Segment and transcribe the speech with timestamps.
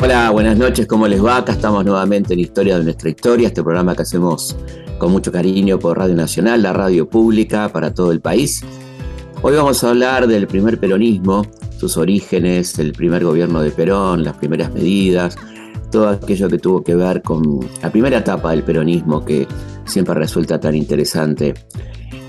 [0.00, 1.38] Hola, buenas noches, ¿cómo les va?
[1.38, 4.56] Acá estamos nuevamente en Historia de nuestra historia, este programa que hacemos
[4.98, 8.62] con mucho cariño por Radio Nacional, la radio pública para todo el país.
[9.42, 11.46] Hoy vamos a hablar del primer peronismo,
[11.78, 15.36] sus orígenes, el primer gobierno de Perón, las primeras medidas,
[15.90, 19.46] todo aquello que tuvo que ver con la primera etapa del peronismo que
[19.84, 21.54] siempre resulta tan interesante.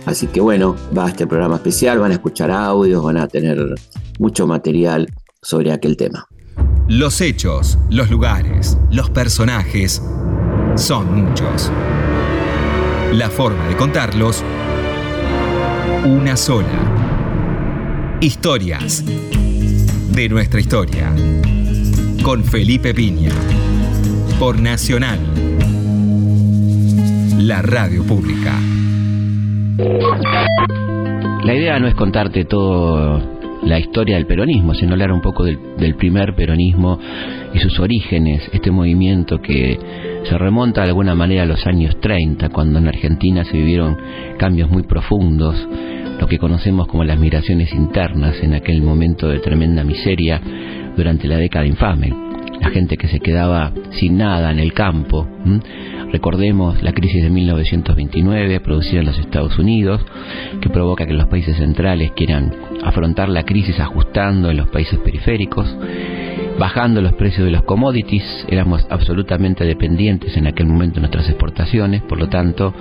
[0.09, 3.75] Así que bueno, va a este programa especial, van a escuchar audios, van a tener
[4.17, 5.07] mucho material
[5.39, 6.27] sobre aquel tema.
[6.87, 10.01] Los hechos, los lugares, los personajes
[10.73, 11.71] son muchos.
[13.13, 14.43] La forma de contarlos,
[16.03, 18.17] una sola.
[18.19, 21.13] Historias de nuestra historia.
[22.23, 23.29] Con Felipe Piña.
[24.39, 25.19] Por Nacional.
[27.37, 28.59] La radio pública.
[31.43, 33.21] La idea no es contarte todo
[33.63, 36.99] la historia del peronismo, sino hablar un poco del, primer peronismo
[37.53, 39.79] y sus orígenes, este movimiento que
[40.23, 43.97] se remonta de alguna manera a los años 30, cuando en Argentina se vivieron
[44.37, 45.55] cambios muy profundos,
[46.19, 50.41] lo que conocemos como las migraciones internas en aquel momento de tremenda miseria
[50.97, 52.13] durante la década infame.
[52.59, 55.25] La gente que se quedaba sin nada en el campo.
[56.11, 60.03] Recordemos la crisis de 1929 producida en los Estados Unidos,
[60.59, 62.51] que provoca que los países centrales quieran
[62.83, 65.67] afrontar la crisis ajustando en los países periféricos,
[66.57, 72.01] bajando los precios de los commodities, éramos absolutamente dependientes en aquel momento de nuestras exportaciones,
[72.01, 72.73] por lo tanto,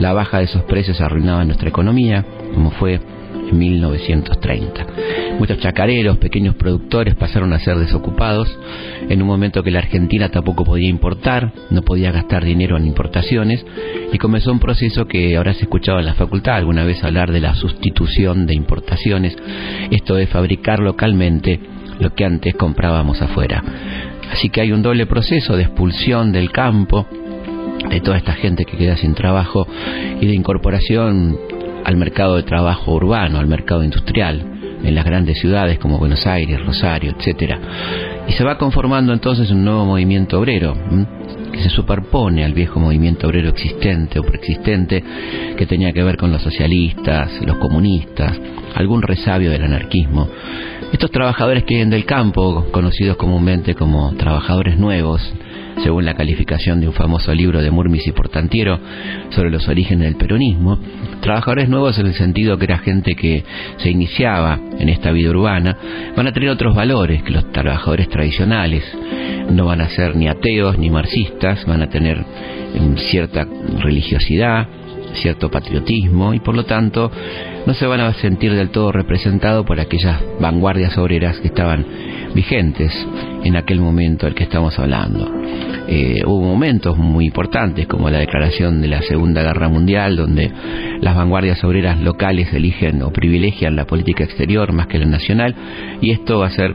[0.00, 3.00] la baja de esos precios arruinaba nuestra economía, como fue
[3.52, 4.86] 1930.
[5.38, 8.48] Muchos chacareros, pequeños productores pasaron a ser desocupados
[9.08, 13.64] en un momento que la Argentina tampoco podía importar, no podía gastar dinero en importaciones
[14.12, 17.54] y comenzó un proceso que habrás escuchado en la facultad alguna vez hablar de la
[17.54, 19.36] sustitución de importaciones,
[19.90, 21.60] esto de fabricar localmente
[21.98, 23.62] lo que antes comprábamos afuera.
[24.32, 27.06] Así que hay un doble proceso de expulsión del campo,
[27.88, 29.66] de toda esta gente que queda sin trabajo
[30.20, 31.38] y de incorporación
[31.84, 34.44] al mercado de trabajo urbano, al mercado industrial,
[34.82, 37.58] en las grandes ciudades como Buenos Aires, Rosario, etcétera.
[38.28, 40.76] Y se va conformando entonces un nuevo movimiento obrero
[41.52, 45.02] que se superpone al viejo movimiento obrero existente o preexistente
[45.56, 48.38] que tenía que ver con los socialistas, los comunistas,
[48.74, 50.28] algún resabio del anarquismo.
[50.92, 55.20] Estos trabajadores que vienen del campo, conocidos comúnmente como trabajadores nuevos,
[55.82, 58.78] según la calificación de un famoso libro de Murmis y Portantiero
[59.30, 60.78] sobre los orígenes del peronismo,
[61.20, 63.44] trabajadores nuevos en el sentido que era gente que
[63.78, 65.76] se iniciaba en esta vida urbana,
[66.16, 68.84] van a tener otros valores que los trabajadores tradicionales,
[69.50, 72.24] no van a ser ni ateos ni marxistas, van a tener
[72.74, 73.46] em, cierta
[73.78, 74.68] religiosidad,
[75.14, 77.10] cierto patriotismo y por lo tanto
[77.66, 81.84] no se van a sentir del todo representados por aquellas vanguardias obreras que estaban
[82.34, 82.92] vigentes
[83.44, 85.30] en aquel momento del que estamos hablando.
[85.88, 90.50] Eh, hubo momentos muy importantes como la declaración de la Segunda Guerra Mundial donde
[91.00, 95.54] las vanguardias obreras locales eligen o privilegian la política exterior más que la nacional
[96.00, 96.74] y esto va a ser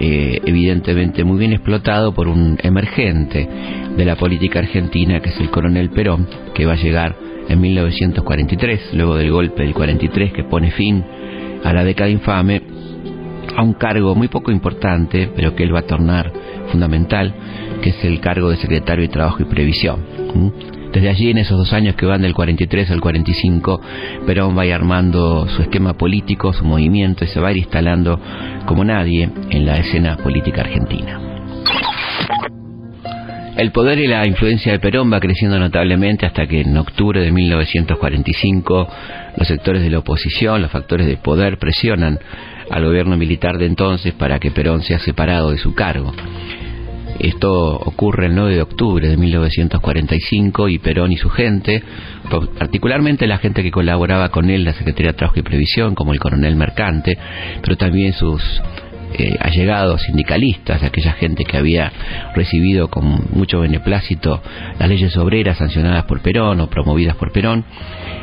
[0.00, 3.48] eh, evidentemente muy bien explotado por un emergente
[3.96, 7.16] de la política argentina que es el coronel Perón que va a llegar
[7.48, 11.04] en 1943 luego del golpe del 43 que pone fin
[11.64, 12.62] a la década infame
[13.56, 16.32] a un cargo muy poco importante, pero que él va a tornar
[16.70, 17.34] fundamental,
[17.82, 19.98] que es el cargo de secretario de Trabajo y Previsión.
[20.92, 23.80] Desde allí, en esos dos años que van del 43 al 45,
[24.26, 27.58] Perón va a ir armando su esquema político, su movimiento, y se va a ir
[27.58, 28.20] instalando
[28.64, 31.20] como nadie en la escena política argentina.
[33.58, 37.32] El poder y la influencia de Perón va creciendo notablemente hasta que en octubre de
[37.32, 38.88] 1945
[39.36, 42.20] los sectores de la oposición, los factores de poder presionan
[42.70, 46.14] al gobierno militar de entonces para que Perón sea separado de su cargo.
[47.18, 51.82] Esto ocurre el 9 de octubre de 1945 y Perón y su gente,
[52.60, 56.20] particularmente la gente que colaboraba con él, la Secretaría de Trabajo y Previsión, como el
[56.20, 57.18] coronel Mercante,
[57.60, 58.40] pero también sus
[59.14, 61.90] eh, allegados sindicalistas, aquella gente que había
[62.34, 64.42] recibido con mucho beneplácito
[64.78, 67.64] las leyes obreras sancionadas por Perón o promovidas por Perón,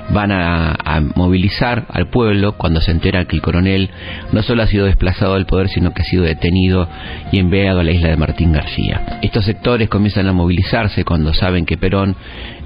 [0.09, 0.75] van a,
[1.15, 3.89] movilizar al pueblo cuando se entera que el coronel
[4.31, 6.87] no solo ha sido desplazado del poder, sino que ha sido detenido
[7.31, 9.19] y enviado a la isla de Martín García.
[9.21, 12.15] Estos sectores comienzan a movilizarse cuando saben que Perón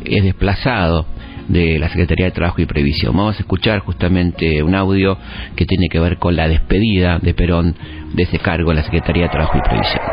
[0.06, 1.06] es desplazado
[1.50, 3.18] de la Secretaría de Trabajo y Previsión.
[3.18, 5.18] Vamos a escuchar justamente un audio
[5.56, 7.76] que tiene que ver con la despedida de Perón
[8.14, 10.04] de ese cargo en la Secretaría de Trabajo y Previsión.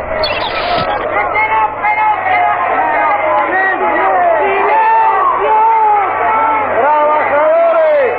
[6.81, 8.13] ¡Trabajadores!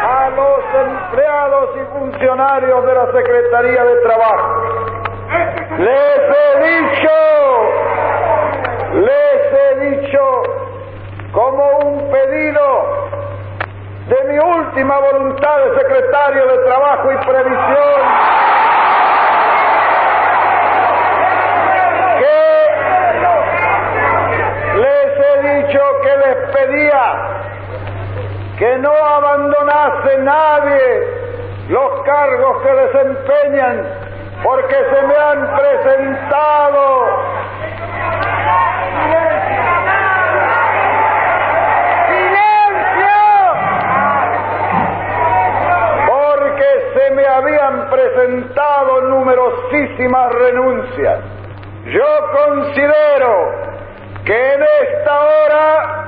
[0.00, 3.91] ¡A los empleados y funcionarios de la Secretaría de
[5.82, 7.18] les he dicho,
[8.94, 10.22] les he dicho
[11.32, 12.64] como un pedido
[14.06, 18.00] de mi última voluntad de secretario de Trabajo y Previsión,
[22.20, 22.40] que
[24.78, 27.04] les he dicho que les pedía
[28.56, 31.06] que no abandonase nadie
[31.70, 34.12] los cargos que desempeñan
[34.42, 36.82] porque se me han presentado
[46.06, 46.64] porque
[46.94, 51.20] se me habían presentado numerosísimas renuncias.
[51.86, 53.50] Yo considero
[54.24, 56.02] que en esta hora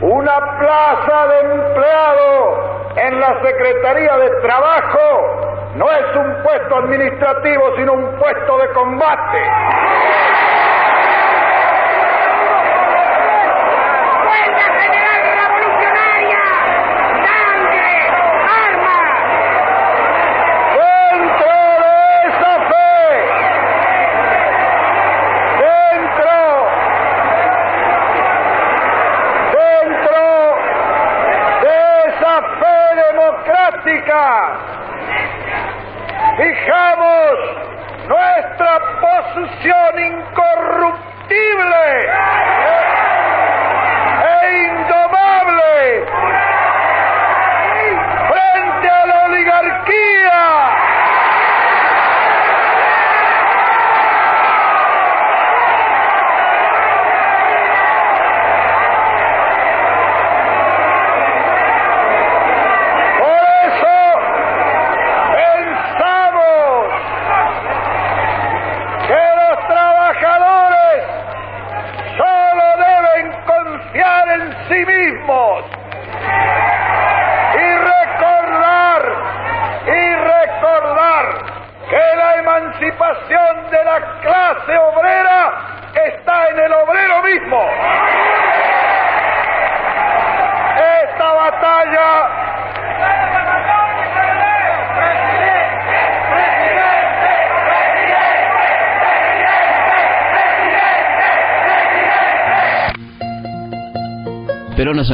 [0.00, 5.35] una plaza de empleado en la Secretaría de Trabajo
[5.76, 9.38] no es un puesto administrativo, sino un puesto de combate.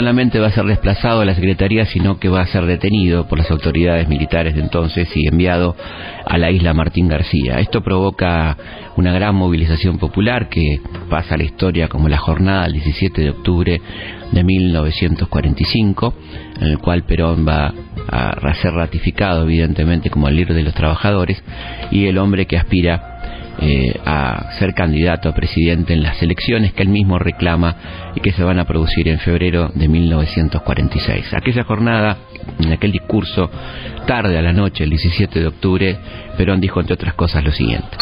[0.03, 3.39] Solamente va a ser desplazado a la Secretaría, sino que va a ser detenido por
[3.39, 5.77] las autoridades militares de entonces y enviado
[6.27, 7.61] a la isla Martín García.
[7.61, 8.57] Esto provoca
[8.97, 13.31] una gran movilización popular que pasa a la historia como la jornada del 17 de
[13.31, 13.81] octubre
[14.33, 16.15] de 1945,
[16.61, 17.73] en el cual Perón va
[18.09, 21.41] a ser ratificado evidentemente como el líder de los trabajadores
[21.93, 23.13] y el hombre que aspira
[23.61, 27.77] eh, a ser candidato a presidente en las elecciones que él mismo reclama
[28.15, 31.35] y que se van a producir en febrero de 1946.
[31.35, 32.19] Aquella jornada,
[32.59, 33.51] en aquel discurso,
[34.07, 35.99] tarde a la noche, el 17 de octubre,
[36.37, 37.97] Perón dijo entre otras cosas lo siguiente.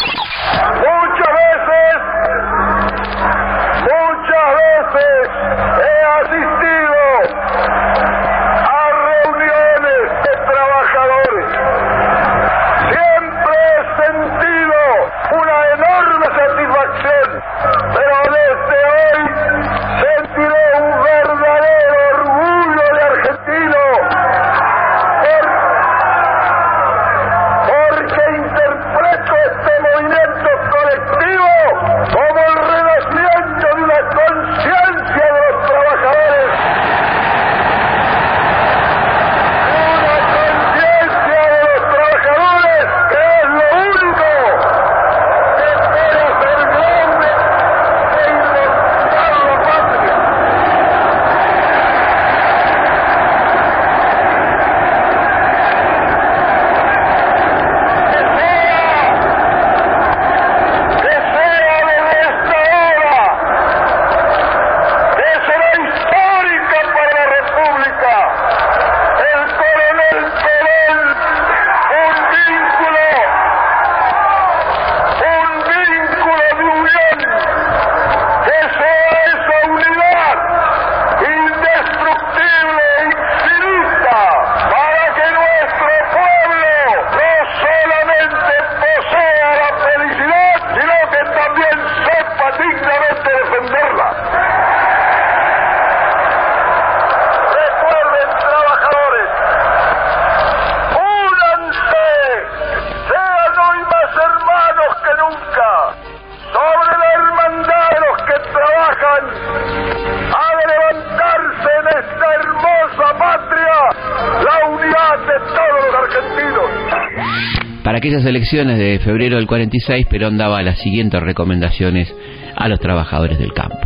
[118.25, 122.13] Elecciones de febrero del 46, Perón daba las siguientes recomendaciones
[122.55, 123.77] a los trabajadores del campo.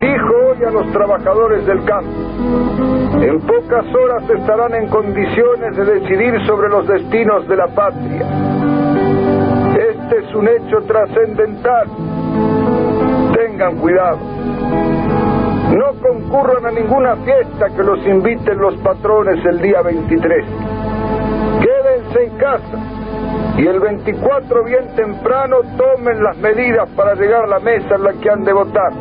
[0.00, 6.46] Dijo hoy a los trabajadores del campo, en pocas horas estarán en condiciones de decidir
[6.46, 8.26] sobre los destinos de la patria.
[9.76, 11.86] Este es un hecho trascendental.
[13.34, 14.18] Tengan cuidado.
[15.76, 20.44] No concurran a ninguna fiesta que los inviten los patrones el día 23.
[21.60, 22.95] Quédense en casa
[23.58, 28.12] y el 24 bien temprano tomen las medidas para llegar a la mesa en la
[28.12, 28.92] que han de votar.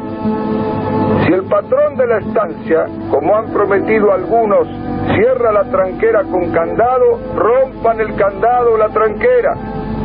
[1.26, 4.68] Si el patrón de la estancia, como han prometido algunos,
[5.14, 9.56] cierra la tranquera con candado, rompan el candado o la tranquera,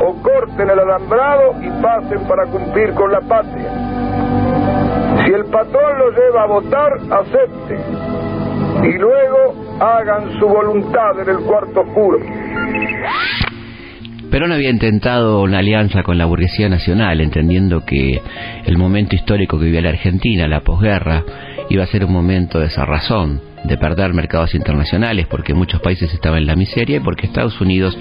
[0.00, 3.70] o corten el alambrado y pasen para cumplir con la patria.
[5.24, 7.78] Si el patrón lo lleva a votar, acepte.
[8.82, 12.18] Y luego hagan su voluntad en el cuarto oscuro.
[14.30, 18.22] Perón había intentado una alianza con la burguesía nacional, entendiendo que
[18.64, 21.24] el momento histórico que vivía la Argentina, la posguerra,
[21.68, 26.38] iba a ser un momento de razón de perder mercados internacionales, porque muchos países estaban
[26.38, 27.98] en la miseria y porque Estados Unidos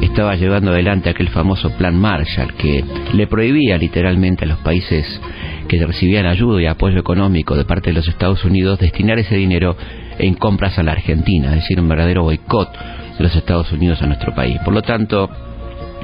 [0.00, 5.20] estaba llevando adelante aquel famoso plan Marshall que le prohibía literalmente a los países
[5.68, 9.76] que recibían ayuda y apoyo económico de parte de los Estados Unidos destinar ese dinero
[10.18, 12.72] en compras a la Argentina, es decir, un verdadero boicot
[13.18, 14.58] de los Estados Unidos a nuestro país.
[14.64, 15.28] Por lo tanto,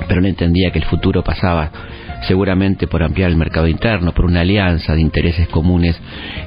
[0.09, 1.71] Perón entendía que el futuro pasaba
[2.27, 5.99] seguramente por ampliar el mercado interno, por una alianza de intereses comunes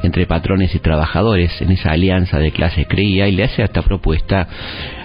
[0.03, 1.61] entre patrones y trabajadores.
[1.61, 4.47] En esa alianza de clase creía y le hace esta propuesta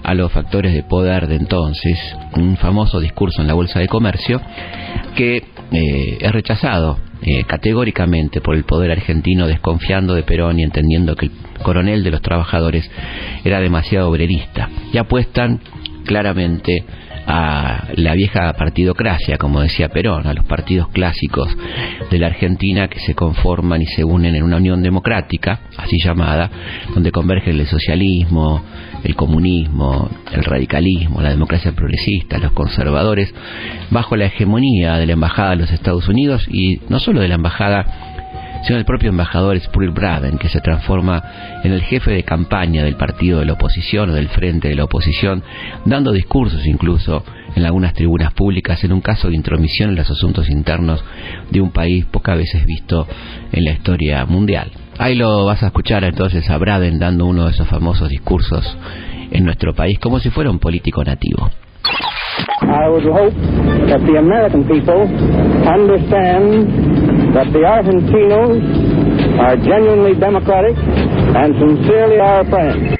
[0.02, 1.98] a los factores de poder de entonces,
[2.36, 4.40] un famoso discurso en la Bolsa de Comercio
[5.14, 11.16] que eh, es rechazado eh, categóricamente por el poder argentino, desconfiando de Perón y entendiendo
[11.16, 12.88] que el coronel de los trabajadores
[13.44, 14.68] era demasiado obrerista.
[14.92, 15.60] Y apuestan
[16.04, 16.84] claramente
[17.30, 21.54] a la vieja partidocracia, como decía Perón, a los partidos clásicos
[22.10, 26.50] de la Argentina que se conforman y se unen en una unión democrática, así llamada,
[26.94, 28.62] donde convergen el socialismo,
[29.04, 33.34] el comunismo, el radicalismo, la democracia progresista, los conservadores,
[33.90, 37.34] bajo la hegemonía de la Embajada de los Estados Unidos y no solo de la
[37.34, 38.07] Embajada
[38.64, 41.22] sino el propio embajador Sproul Braden, que se transforma
[41.62, 44.84] en el jefe de campaña del partido de la oposición o del frente de la
[44.84, 45.42] oposición,
[45.84, 47.24] dando discursos incluso
[47.54, 51.02] en algunas tribunas públicas en un caso de intromisión en los asuntos internos
[51.50, 53.06] de un país pocas veces visto
[53.52, 54.70] en la historia mundial.
[54.98, 58.76] Ahí lo vas a escuchar entonces a Braden dando uno de esos famosos discursos
[59.30, 61.50] en nuestro país como si fuera un político nativo.
[62.62, 63.34] I would hope
[63.88, 65.08] that the American people
[65.66, 68.60] understand that the Argentinos
[69.38, 72.96] are genuinely democratic and sincerely our friends.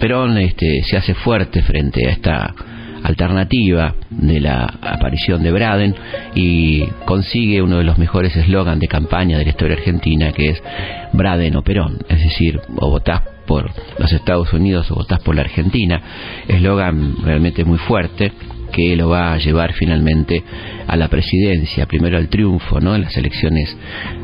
[0.00, 2.54] Perón este, se hace fuerte frente a esta
[3.02, 5.94] alternativa de la aparición de Braden
[6.34, 10.62] y consigue uno de los mejores eslogans de campaña de la historia argentina que es
[11.12, 15.42] Braden o Perón, es decir, o votás por los Estados Unidos o votás por la
[15.42, 16.02] Argentina,
[16.48, 18.32] eslogan realmente muy fuerte
[18.76, 20.42] que lo va a llevar finalmente
[20.86, 22.94] a la presidencia, primero al triunfo ¿no?
[22.94, 23.74] en las elecciones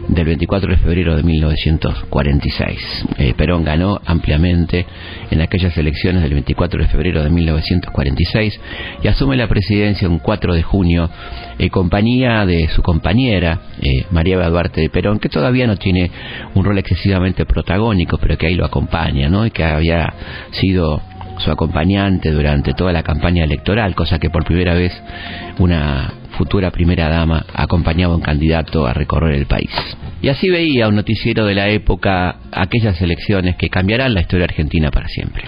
[0.08, 3.06] del 24 de febrero de 1946.
[3.16, 4.84] Eh, Perón ganó ampliamente
[5.30, 8.60] en aquellas elecciones del 24 de febrero de 1946
[9.02, 11.08] y asume la presidencia un 4 de junio
[11.58, 16.10] en compañía de su compañera eh, María Duarte de Perón, que todavía no tiene
[16.54, 19.46] un rol excesivamente protagónico, pero que ahí lo acompaña, ¿no?
[19.46, 20.12] y que había
[20.50, 21.00] sido
[21.38, 24.92] su acompañante durante toda la campaña electoral, cosa que por primera vez
[25.58, 29.70] una futura primera dama acompañaba a un candidato a recorrer el país.
[30.22, 34.90] Y así veía un noticiero de la época aquellas elecciones que cambiarán la historia argentina
[34.90, 35.44] para siempre.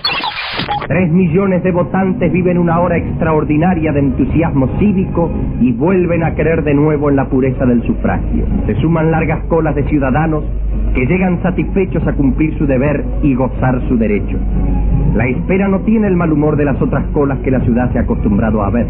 [0.86, 6.62] Tres millones de votantes viven una hora extraordinaria de entusiasmo cívico y vuelven a creer
[6.64, 8.46] de nuevo en la pureza del sufragio.
[8.66, 10.44] Se suman largas colas de ciudadanos
[10.94, 14.38] que llegan satisfechos a cumplir su deber y gozar su derecho.
[15.14, 17.98] La espera no tiene el mal humor de las otras colas que la ciudad se
[17.98, 18.86] ha acostumbrado a ver.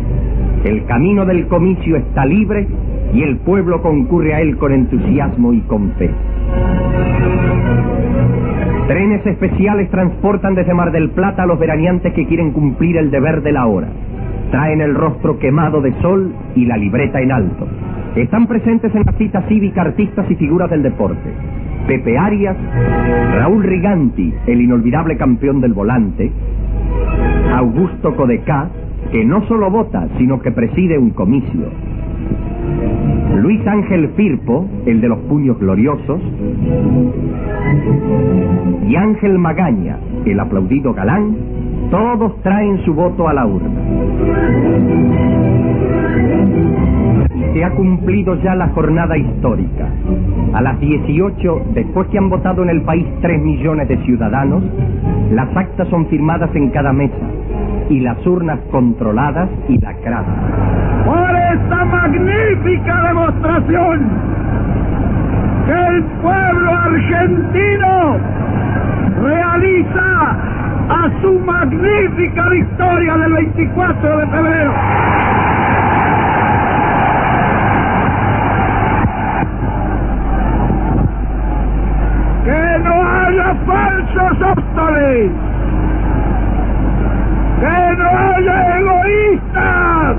[0.64, 2.66] El camino del comicio está libre
[3.12, 6.10] y el pueblo concurre a él con entusiasmo y con fe.
[8.88, 13.42] Trenes especiales transportan desde Mar del Plata a los veraneantes que quieren cumplir el deber
[13.42, 13.88] de la hora.
[14.50, 17.66] Traen el rostro quemado de sol y la libreta en alto.
[18.14, 21.30] Están presentes en la cita cívica artistas y figuras del deporte.
[21.86, 22.56] Pepe Arias,
[23.34, 26.32] Raúl Riganti, el inolvidable campeón del volante,
[27.54, 28.70] Augusto Codecá,
[29.12, 31.68] que no solo vota, sino que preside un comicio,
[33.36, 36.20] Luis Ángel Firpo, el de los puños gloriosos,
[38.88, 41.36] y Ángel Magaña, el aplaudido galán,
[41.90, 45.23] Todos traen su voto a la urna.
[47.54, 49.88] Se ha cumplido ya la jornada histórica.
[50.52, 54.62] A las 18, después que han votado en el país 3 millones de ciudadanos,
[55.30, 57.14] las actas son firmadas en cada mesa
[57.88, 60.34] y las urnas controladas y lacradas.
[61.04, 64.00] Por esta magnífica demostración
[65.66, 68.16] que el pueblo argentino
[69.22, 70.36] realiza
[70.88, 74.74] a su magnífica victoria del 24 de febrero.
[82.44, 85.30] Que no haya falsos apóstoles
[87.60, 90.16] que no haya egoístas,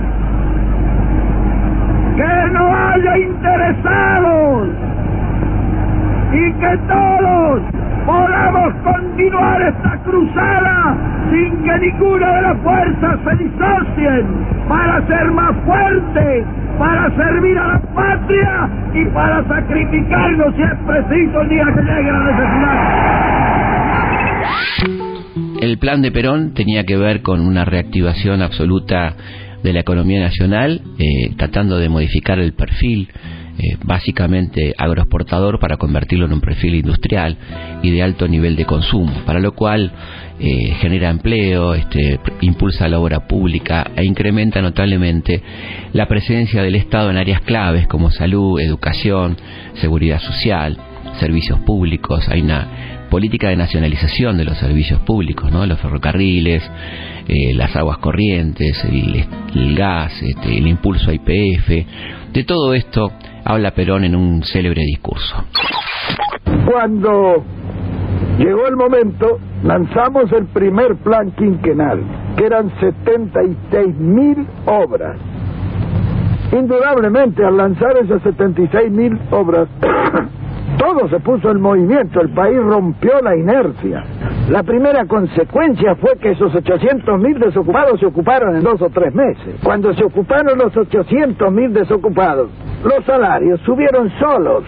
[2.16, 4.70] que no haya interesados
[6.32, 7.62] y que todos
[8.06, 10.96] podamos continuar esta cruzada
[11.36, 14.26] sin que ninguna de las fuerzas se disocien
[14.70, 16.46] para ser más fuertes,
[16.80, 22.12] para servir a la patria y para sacrificarnos si es preciso el día que llegue
[22.12, 23.16] la necesidad.
[25.62, 29.16] El plan de Perón tenía que ver con una reactivación absoluta
[29.66, 33.10] de la economía nacional, eh, tratando de modificar el perfil
[33.58, 37.38] eh, básicamente agroexportador para convertirlo en un perfil industrial
[37.82, 39.92] y de alto nivel de consumo, para lo cual
[40.40, 45.42] eh, genera empleo, este, impulsa la obra pública e incrementa notablemente
[45.94, 49.38] la presencia del Estado en áreas claves como salud, educación,
[49.76, 50.78] seguridad social,
[51.20, 52.28] servicios públicos.
[52.30, 55.66] Hay una política de nacionalización de los servicios públicos, ¿no?
[55.66, 56.62] los ferrocarriles,
[57.30, 61.70] eh, las aguas corrientes, el, gas, este, el impulso a IPF.
[62.34, 63.14] De todo esto
[63.46, 65.46] habla Perón en un célebre discurso.
[66.70, 67.42] Cuando
[68.38, 72.02] llegó el momento, lanzamos el primer plan quinquenal,
[72.36, 75.18] que eran 76 mil obras.
[76.52, 79.70] Indudablemente, al lanzar esas 76 mil obras,
[80.78, 84.04] todo se puso en movimiento, el país rompió la inercia.
[84.50, 89.14] La primera consecuencia fue que esos 800 mil desocupados se ocuparon en dos o tres
[89.14, 89.56] meses.
[89.64, 92.50] Cuando se ocuparon los 800 mil desocupados,
[92.84, 94.64] los salarios subieron solos,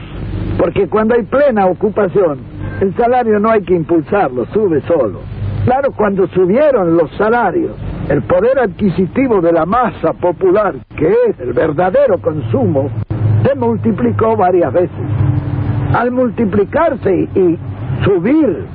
[0.58, 2.40] porque cuando hay plena ocupación,
[2.80, 5.20] el salario no hay que impulsarlo, sube solo.
[5.66, 7.76] Claro, cuando subieron los salarios,
[8.08, 12.90] el poder adquisitivo de la masa popular, que es el verdadero consumo,
[13.44, 15.17] se multiplicó varias veces
[15.94, 17.58] al multiplicarse y
[18.04, 18.66] subir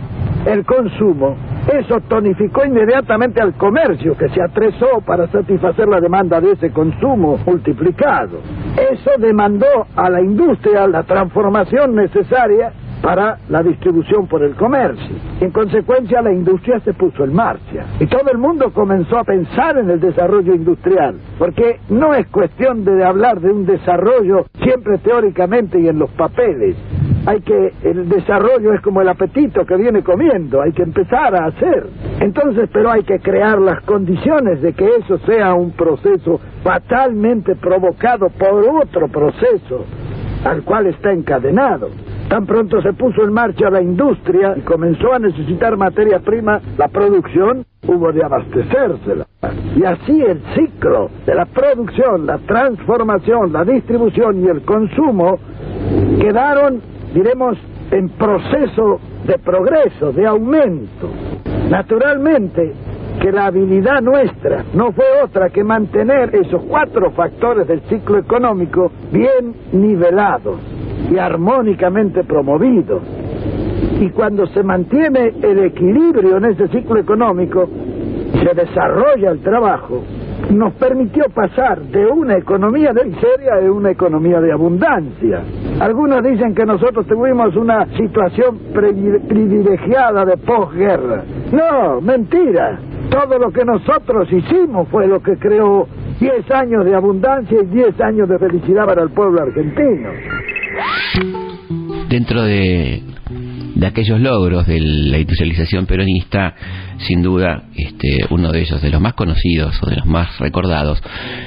[0.47, 1.37] el consumo,
[1.73, 7.39] eso tonificó inmediatamente al comercio que se atresó para satisfacer la demanda de ese consumo
[7.47, 8.41] multiplicado.
[8.91, 12.73] Eso demandó a la industria la transformación necesaria
[13.03, 15.17] para la distribución por el comercio.
[15.41, 19.77] En consecuencia, la industria se puso en marcha y todo el mundo comenzó a pensar
[19.77, 25.81] en el desarrollo industrial, porque no es cuestión de hablar de un desarrollo siempre teóricamente
[25.81, 26.77] y en los papeles.
[27.27, 31.47] Hay que, el desarrollo es como el apetito que viene comiendo, hay que empezar a
[31.47, 31.87] hacer.
[32.21, 38.29] Entonces, pero hay que crear las condiciones de que eso sea un proceso fatalmente provocado
[38.31, 39.85] por otro proceso
[40.45, 41.91] al cual está encadenado.
[42.29, 46.89] Tan pronto se puso en marcha la industria y comenzó a necesitar materia prima, la
[46.89, 49.27] producción hubo de abastecérsela.
[49.77, 55.39] Y así el ciclo de la producción, la transformación, la distribución y el consumo
[56.21, 56.81] quedaron,
[57.15, 57.59] diremos,
[57.91, 61.11] en proceso de progreso, de aumento.
[61.69, 62.73] Naturalmente,
[63.21, 68.91] que la habilidad nuestra no fue otra que mantener esos cuatro factores del ciclo económico
[69.13, 70.59] bien nivelados
[71.11, 73.03] y armónicamente promovidos.
[74.01, 77.69] Y cuando se mantiene el equilibrio en ese ciclo económico,
[78.33, 80.03] se desarrolla el trabajo,
[80.51, 85.43] nos permitió pasar de una economía de miseria a una economía de abundancia.
[85.81, 91.23] Algunos dicen que nosotros tuvimos una situación privilegiada de posguerra.
[91.53, 92.79] No, mentira.
[93.11, 95.87] Todo lo que nosotros hicimos fue lo que creó
[96.19, 100.09] 10 años de abundancia y 10 años de felicidad para el pueblo argentino.
[102.09, 103.03] Dentro de,
[103.87, 106.55] aquellos logros de la industrialización peronista,
[106.99, 111.03] sin duda, este, uno de ellos, de los más conocidos o de los más recordados,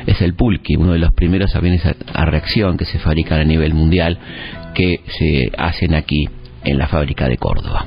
[0.05, 3.73] es el Pulqui, uno de los primeros aviones a reacción que se fabrican a nivel
[3.73, 4.17] mundial,
[4.73, 6.27] que se hacen aquí
[6.65, 7.85] en la fábrica de Córdoba.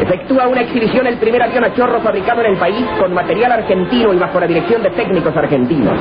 [0.00, 4.12] Efectúa una exhibición el primer avión a chorro fabricado en el país con material argentino
[4.12, 5.98] y bajo la dirección de técnicos argentinos.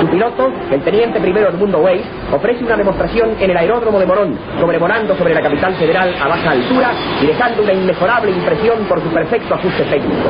[0.00, 4.38] Su piloto, el teniente primero Edmundo Weiss, ofrece una demostración en el aeródromo de Morón,
[4.60, 9.08] sobrevolando sobre la capital federal a baja altura y dejando una inmejorable impresión por su
[9.10, 10.28] perfecto ajuste técnico.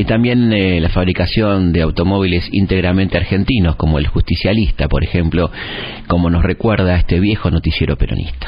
[0.00, 5.50] Y también eh, la fabricación de automóviles íntegramente argentinos, como el justicialista, por ejemplo,
[6.08, 8.46] como nos recuerda este viejo noticiero peronista.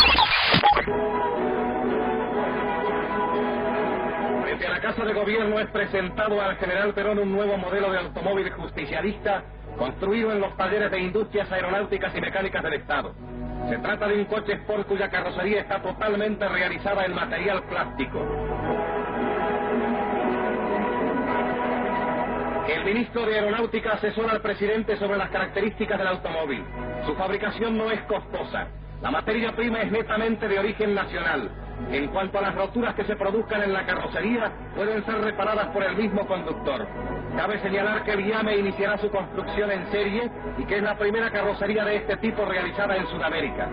[4.47, 8.49] Desde la Casa de Gobierno es presentado al general Perón un nuevo modelo de automóvil
[8.53, 9.45] justicialista
[9.77, 13.15] construido en los talleres de industrias aeronáuticas y mecánicas del Estado.
[13.69, 18.27] Se trata de un coche Sport cuya carrocería está totalmente realizada en material plástico.
[22.69, 26.65] El ministro de Aeronáutica asesora al presidente sobre las características del automóvil.
[27.07, 28.69] Su fabricación no es costosa.
[29.01, 31.51] La materia prima es netamente de origen nacional.
[31.91, 35.83] En cuanto a las roturas que se produzcan en la carrocería, pueden ser reparadas por
[35.83, 36.87] el mismo conductor.
[37.37, 41.85] Cabe señalar que Viame iniciará su construcción en serie y que es la primera carrocería
[41.85, 43.69] de este tipo realizada en Sudamérica.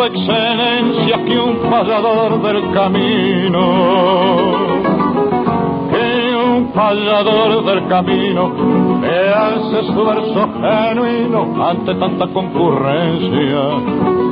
[0.00, 4.80] Su excelencia que un fallador del camino
[6.74, 8.52] fallador del camino,
[9.00, 13.62] que hace su verso genuino ante tanta concurrencia.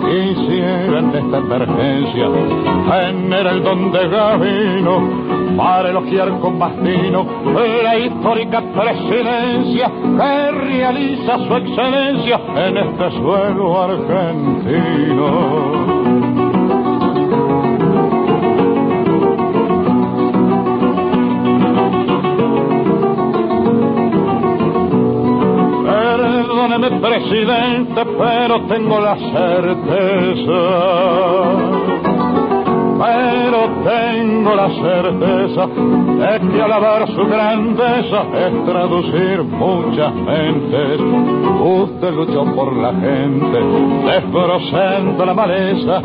[0.08, 2.28] Quisiera en esta emergencia
[2.88, 7.26] tener el don de Gavino para elogiar con bastino
[7.84, 15.28] la histórica presidencia que realiza su excelencia en este suelo argentino.
[25.84, 30.58] Perdóneme, presidente, pero tengo la certeza.
[32.98, 41.00] Pero tengo la certeza de que alabar su grandeza es traducir muchas mentes.
[41.60, 43.58] Usted luchó por la gente,
[44.04, 46.02] desbrozando la maleza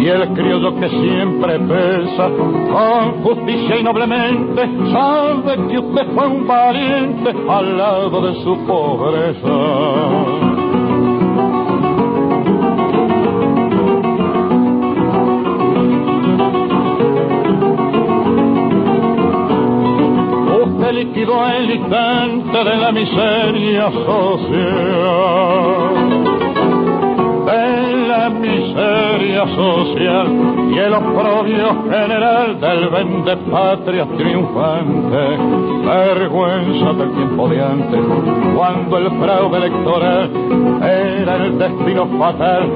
[0.00, 6.46] y el criollo que siempre pesa, con justicia y noblemente, sabe que usted fue un
[6.46, 10.41] valiente al lado de su pobreza.
[21.02, 24.52] El instante de la miseria social.
[27.44, 29.11] De la miseria
[29.48, 30.28] social
[30.72, 35.38] y el oprobio general del vende patria triunfante.
[35.84, 38.00] Vergüenza del tiempo de antes,
[38.56, 40.30] cuando el fraude electoral
[40.82, 42.70] era el destino fatal.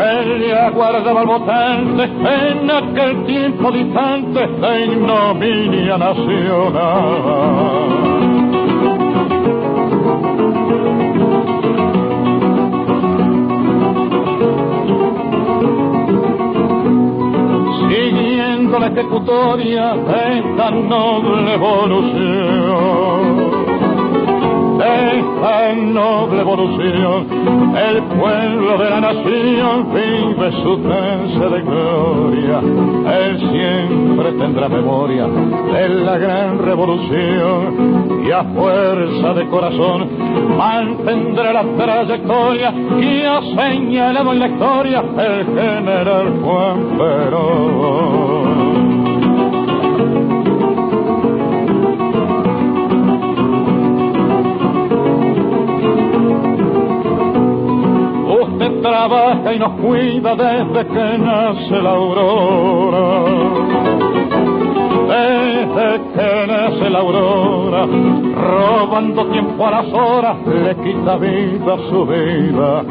[0.00, 7.34] Él aguardaba al votante en aquel tiempo distante de ignominia nacional.
[18.78, 23.24] La ejecutoria de esta noble evolución.
[24.78, 27.26] De esta noble evolución,
[27.76, 32.58] el pueblo de la nación vive su trance de gloria.
[32.58, 40.08] Él siempre tendrá memoria de la gran revolución y a fuerza de corazón
[40.58, 48.53] mantendrá la trayectoria que ha señalado en la historia el general Juan Perón.
[59.06, 63.24] Y nos cuida desde que nace la aurora.
[65.08, 66.03] Desde
[66.46, 72.84] nace la aurora, robando tiempo a las horas, le quita vida a su vida.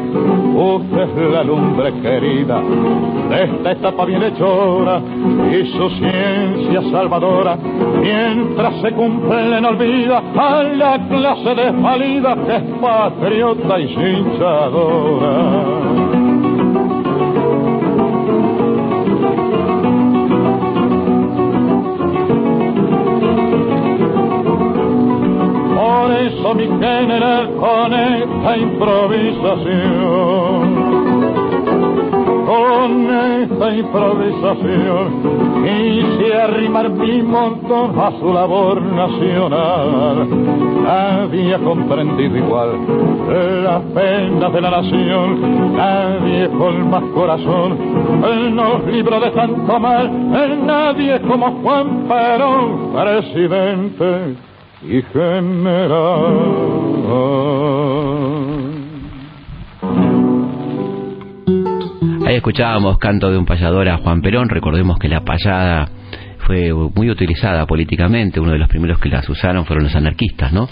[0.54, 5.00] Usted es la lumbre querida de esta etapa bien hechora
[5.50, 7.56] y su ciencia salvadora,
[8.00, 15.34] mientras se cumple en olvida a la clase desvalida que es patriota y cinchadora.
[27.64, 30.84] Con esta improvisación
[32.44, 40.28] con esta improvisación quise arrimar mi montón a su labor nacional.
[40.82, 42.68] Nadie ha comprendido igual
[43.64, 47.78] las penas de la nación, nadie con más corazón
[48.54, 54.36] nos libró de tanto mal, nadie como Juan Perón, presidente
[54.86, 56.34] y general.
[62.36, 64.48] Escuchábamos canto de un payador a Juan Perón.
[64.48, 65.88] Recordemos que la payada
[66.38, 68.40] fue muy utilizada políticamente.
[68.40, 70.68] Uno de los primeros que las usaron fueron los anarquistas, ¿no?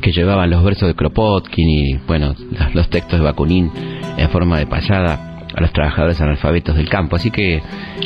[0.00, 2.34] Que llevaban los versos de Kropotkin y, bueno,
[2.74, 3.72] los textos de Bakunin
[4.16, 7.16] en forma de payada a los trabajadores analfabetos del campo.
[7.16, 7.60] Así que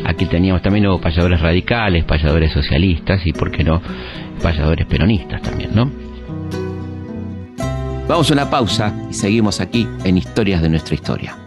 [0.06, 3.82] aquí teníamos también hubo payadores radicales, payadores socialistas y, ¿por qué no?,
[4.42, 5.90] payadores peronistas también, ¿no?
[8.08, 11.43] Vamos a una pausa y seguimos aquí en Historias de nuestra historia.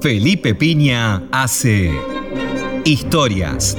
[0.00, 1.92] Felipe Piña hace
[2.84, 3.76] Historias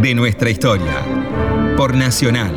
[0.00, 1.04] de nuestra historia
[1.76, 2.54] por Nacional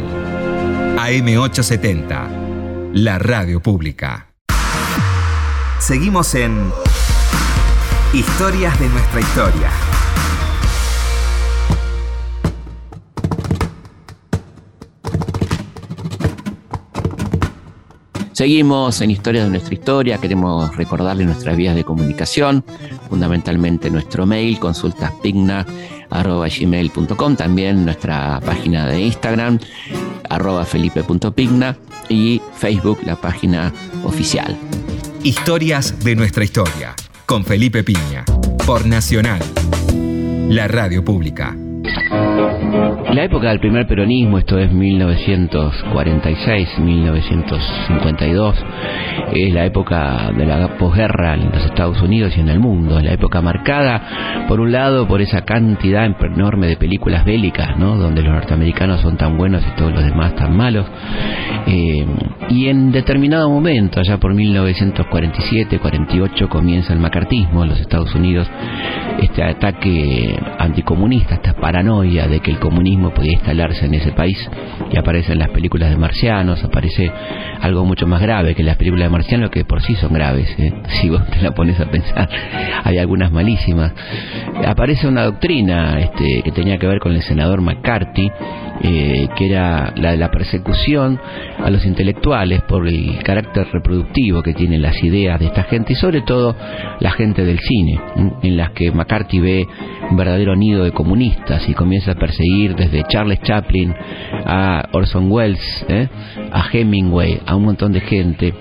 [0.95, 4.32] AM870, la radio pública.
[5.80, 6.72] Seguimos en
[8.13, 9.88] Historias de nuestra historia.
[18.39, 22.63] Seguimos en Historias de nuestra historia, queremos recordarle nuestras vías de comunicación,
[23.10, 29.60] fundamentalmente nuestro mail, consultaspigna.gmail.com, también nuestra página de Instagram,
[30.30, 31.75] arroba felipe.pigna
[32.08, 33.73] y Facebook, la página
[34.06, 34.58] oficial.
[35.21, 38.23] Historias de nuestra historia, con Felipe Piña,
[38.65, 39.41] por Nacional,
[40.47, 41.58] la radio pública.
[43.13, 48.65] La época del primer peronismo, esto es 1946, 1952,
[49.34, 53.03] es la época de la posguerra en los Estados Unidos y en el mundo, es
[53.03, 57.97] la época marcada, por un lado, por esa cantidad enorme de películas bélicas, ¿no?
[57.97, 60.86] donde los norteamericanos son tan buenos y todos los demás tan malos,
[61.65, 62.05] eh,
[62.49, 68.47] y en determinado momento, allá por 1947-48, comienza el macartismo en los Estados Unidos,
[69.19, 74.38] este ataque anticomunista, esta paranoia de que el comunismo podía instalarse en ese país
[74.91, 77.12] y aparecen las películas de marcianos, aparece
[77.62, 80.74] algo mucho más grave que las películas de marcianos que por sí son graves, ¿eh?
[81.02, 82.30] si vos te la pones a pensar,
[82.84, 83.93] hay algunas malísimas.
[84.65, 88.32] Aparece una doctrina este, que tenía que ver con el senador McCarthy,
[88.81, 91.19] eh, que era la de la persecución
[91.57, 95.95] a los intelectuales por el carácter reproductivo que tienen las ideas de esta gente y
[95.95, 96.55] sobre todo
[96.99, 97.99] la gente del cine,
[98.41, 99.67] en las que McCarthy ve
[100.09, 103.93] un verdadero nido de comunistas y comienza a perseguir desde Charles Chaplin
[104.45, 106.07] a Orson Welles, ¿eh?
[106.51, 108.53] a Hemingway, a un montón de gente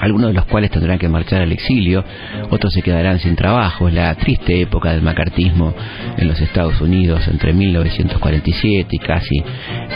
[0.00, 2.04] algunos de los cuales tendrán que marchar al exilio,
[2.50, 3.88] otros se quedarán sin trabajo.
[3.88, 5.74] Es la triste época del macartismo
[6.16, 9.42] en los Estados Unidos entre 1947 y casi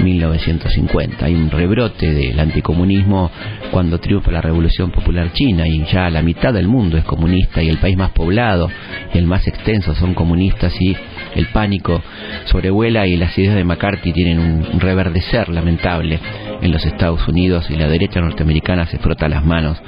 [0.02, 1.24] 1950.
[1.24, 3.30] Hay un rebrote del anticomunismo
[3.70, 7.68] cuando triunfa la Revolución Popular China y ya la mitad del mundo es comunista y
[7.68, 8.68] el país más poblado
[9.14, 10.96] y el más extenso son comunistas y
[11.34, 12.02] el pánico
[12.46, 16.20] sobrevuela y las ideas de McCarthy tienen un reverdecer lamentable
[16.60, 19.80] en los Estados Unidos y la derecha norteamericana se frota las manos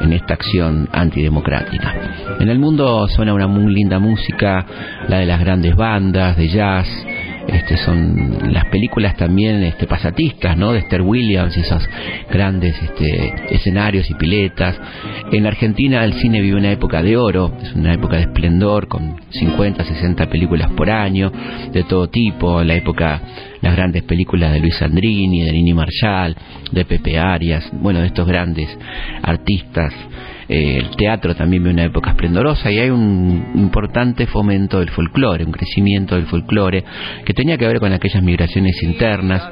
[0.00, 1.94] en esta acción antidemocrática.
[2.38, 4.64] En el mundo suena una muy linda música,
[5.08, 6.86] la de las grandes bandas de jazz,
[7.48, 10.72] este, son las películas también este, pasatistas, ¿no?
[10.72, 11.82] De Esther Williams y esos
[12.30, 14.78] grandes este, escenarios y piletas.
[15.32, 19.16] En Argentina el cine vive una época de oro, es una época de esplendor con
[19.30, 21.32] 50, 60 películas por año,
[21.72, 23.20] de todo tipo, la época,
[23.62, 26.36] las grandes películas de Luis Sandrini, de Nini Marshall,
[26.70, 28.68] de Pepe Arias, bueno, de estos grandes
[29.22, 29.94] artistas
[30.48, 35.44] eh, el teatro también ve una época esplendorosa y hay un importante fomento del folclore,
[35.44, 36.84] un crecimiento del folclore
[37.24, 39.42] que tenía que ver con aquellas migraciones internas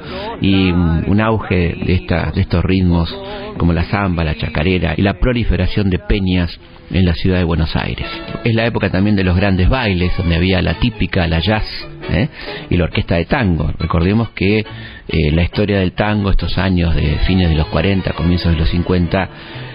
[0.41, 3.15] y un, auge de, esta, de estos ritmos
[3.57, 6.59] como la samba, la chacarera y la proliferación de peñas
[6.91, 8.07] en la ciudad de Buenos Aires.
[8.43, 11.65] Es la época también de los grandes bailes, donde había la típica, la jazz
[12.09, 12.29] ¿eh?
[12.69, 13.71] y la orquesta de tango.
[13.77, 14.65] Recordemos que
[15.07, 18.69] eh, la historia del tango, estos años de fines de los 40, comienzos de los
[18.69, 19.29] 50,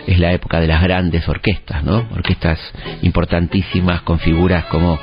[0.07, 2.07] es la época de las grandes orquestas, ¿no?
[2.13, 2.59] Orquestas
[3.03, 4.99] importantísimas con figuras como,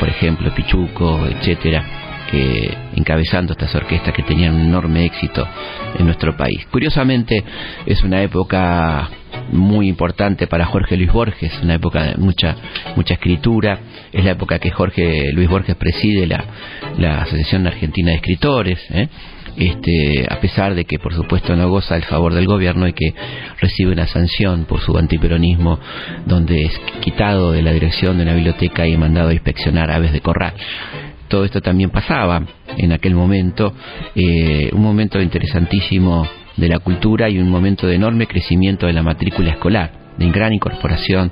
[0.00, 1.84] por ejemplo, Pichuco, etcétera,
[2.30, 5.46] que encabezando estas orquestas que tenían un enorme éxito
[5.98, 6.66] en nuestro país.
[6.70, 7.44] Curiosamente,
[7.86, 9.08] es una época
[9.52, 12.56] muy importante para Jorge Luis Borges, una época de mucha
[12.96, 13.78] mucha escritura,
[14.12, 16.44] es la época que Jorge Luis Borges preside la,
[16.98, 19.08] la Asociación Argentina de Escritores, ¿eh?
[19.58, 23.14] Este, a pesar de que por supuesto no goza el favor del gobierno y que
[23.60, 25.78] recibe una sanción por su antiperonismo,
[26.26, 30.20] donde es quitado de la dirección de una biblioteca y mandado a inspeccionar aves de
[30.20, 30.54] corral.
[31.28, 32.42] Todo esto también pasaba
[32.76, 33.74] en aquel momento,
[34.14, 39.02] eh, un momento interesantísimo de la cultura y un momento de enorme crecimiento de la
[39.02, 41.30] matrícula escolar, de gran incorporación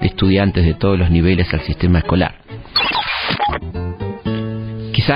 [0.00, 2.34] de estudiantes de todos los niveles al sistema escolar.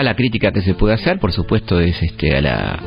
[0.00, 2.80] La crítica que se puede hacer, por supuesto, es este, a, la,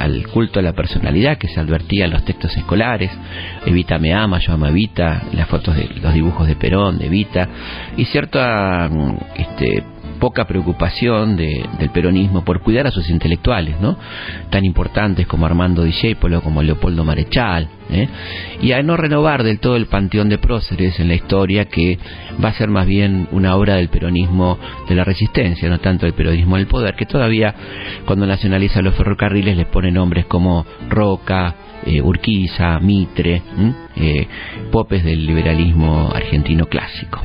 [0.00, 3.12] al culto a la personalidad que se advertía en los textos escolares.
[3.64, 7.48] Evita me ama, yo amo Evita, las fotos de los dibujos de Perón, de Evita,
[7.96, 9.84] y cierta mm, este,
[10.22, 13.98] poca preocupación del peronismo por cuidar a sus intelectuales, ¿no?
[14.50, 18.06] Tan importantes como Armando Discépolo, como Leopoldo Marechal, ¿eh?
[18.60, 21.98] y a no renovar del todo el panteón de próceres en la historia que
[22.42, 26.12] va a ser más bien una obra del peronismo de la resistencia, no tanto el
[26.12, 27.52] peronismo del poder, que todavía
[28.06, 33.42] cuando nacionaliza los ferrocarriles les pone nombres como Roca, eh, Urquiza, Mitre,
[33.96, 34.26] eh,
[34.70, 37.20] popes del liberalismo argentino clásico.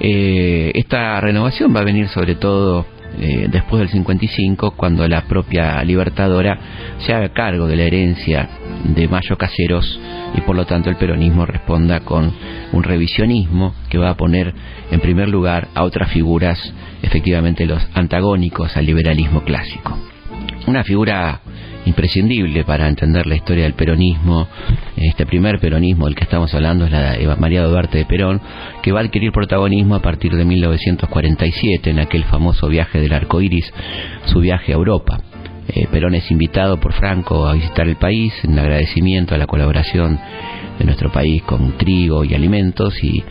[0.00, 6.58] Eh, esta renovación va a venir sobre todo después del 55, cuando la propia Libertadora
[6.98, 8.46] se haga cargo de la herencia
[8.84, 9.98] de Mayo Caseros
[10.34, 12.30] y por lo tanto el peronismo responda con
[12.72, 14.52] un revisionismo que va a poner
[14.90, 16.58] en primer lugar a otras figuras,
[17.02, 19.96] efectivamente los antagónicos al liberalismo clásico.
[20.66, 21.40] Una figura
[21.86, 24.46] imprescindible para entender la historia del peronismo.
[24.96, 28.40] Este primer peronismo del que estamos hablando es la de María Duarte de Perón,
[28.82, 33.40] que va a adquirir protagonismo a partir de 1947 en aquel famoso viaje del arco
[33.40, 33.72] iris,
[34.26, 35.20] su viaje a Europa.
[35.68, 40.18] Eh, Perón es invitado por Franco a visitar el país en agradecimiento a la colaboración
[40.78, 43.24] de nuestro país con trigo y alimentos y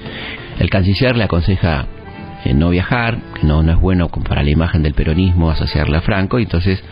[0.60, 1.88] el canciller le aconseja
[2.53, 6.43] no viajar, no, no es bueno para la imagen del peronismo asociarla a Franco, y
[6.43, 6.84] entonces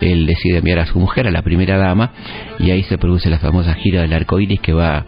[0.00, 2.12] él decide enviar a su mujer, a la primera dama,
[2.58, 5.04] y ahí se produce la famosa gira del arco iris que va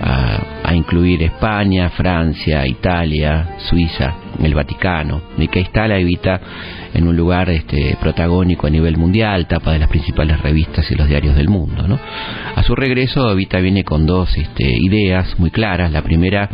[0.00, 6.40] a, incluir España, Francia, Italia, Suiza, el Vaticano, y que está la Evita
[6.94, 11.08] en un lugar este, protagónico a nivel mundial, tapa de las principales revistas y los
[11.08, 11.88] diarios del mundo.
[11.88, 11.98] ¿no?
[12.54, 15.90] A su regreso, Evita viene con dos este, ideas muy claras.
[15.90, 16.48] La primera,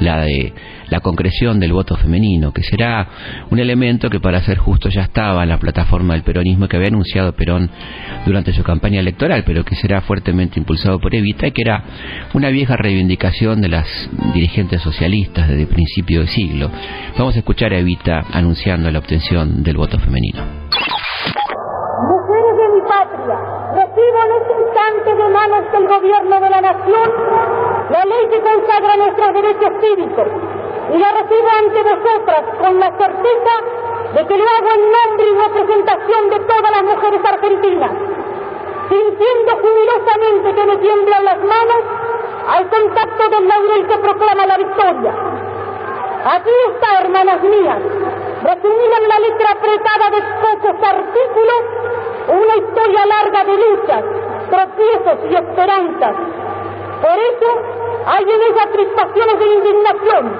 [0.00, 0.52] la de
[0.90, 3.08] la concreción del voto femenino, que será
[3.50, 6.88] un elemento que para ser justo ya estaba en la plataforma del peronismo que había
[6.88, 7.70] anunciado Perón
[8.24, 11.84] durante su campaña electoral, pero que será fuertemente impulsado por Evita y que era
[12.32, 13.86] una vieja reivindicación de las
[14.34, 16.70] dirigentes socialistas desde principio de siglo.
[17.18, 20.42] Vamos a escuchar a Evita anunciando la obtención del voto femenino.
[22.08, 23.36] Mujeres de mi patria,
[23.74, 29.34] recibo en este de manos del gobierno de la nación la ley que consagra nuestros
[29.34, 30.26] derechos cívicos
[30.94, 33.54] y la recibo ante vosotras con la certeza
[34.14, 37.90] de que lo hago en nombre y representación de todas las mujeres argentinas,
[38.88, 41.82] sintiendo jubilosamente que me tiemblan las manos
[42.48, 45.14] al contacto del laurel que proclama la victoria.
[46.24, 47.78] Aquí está, hermanas mías,
[48.42, 51.62] resumida en la letra apretada de pocos artículos,
[52.28, 54.04] una historia larga de luchas,
[54.50, 56.16] tropiezos y esperanzas.
[57.00, 60.32] Por eso, hay en ella crispaciones de indignación,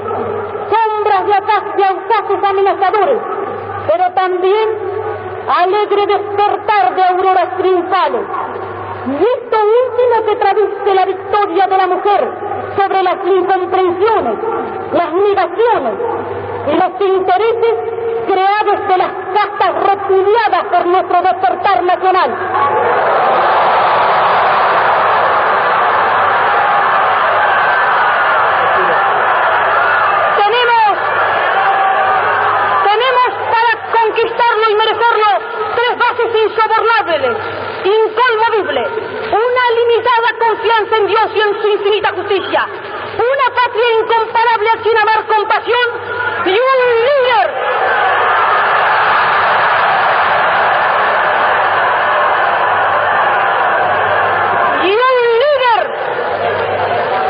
[0.70, 3.18] sombras de ataques de audaces amenazadores,
[3.86, 4.68] pero también
[5.48, 8.22] alegre despertar de auroras triunfales.
[9.06, 12.28] Y esto último que traduce la victoria de la mujer
[12.76, 14.38] sobre las incomprensiones,
[14.92, 15.94] las negaciones
[16.66, 17.74] y los intereses
[18.26, 22.34] creados de las castas repudiadas por nuestro despertar nacional.
[34.18, 35.26] conquistarlo y merecerlo
[35.76, 37.36] tres bases insobornables,
[37.84, 38.88] inconmovibles,
[39.30, 42.66] una limitada confianza en Dios y en su infinita justicia,
[43.14, 45.88] una patria incomparable a quien amar compasión
[46.46, 47.48] y un líder
[54.82, 55.82] y un líder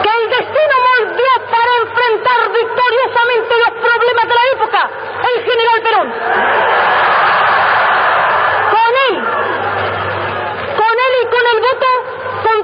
[0.03, 4.91] que el destino moldeó para enfrentar victoriosamente los problemas de la época,
[5.35, 6.79] el general Perón.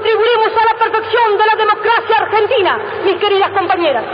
[0.05, 4.05] contribuimos a la perfección de la democracia argentina, mis queridas compañeras.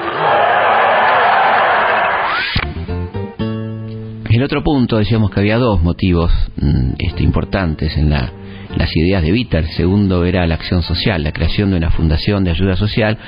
[4.30, 8.32] El otro punto, decíamos había dos motivos mm, este, importantes en la,
[8.76, 9.58] las ideas de Vita.
[9.58, 13.18] El segundo era la acción social, la creación de una fundación de ayuda social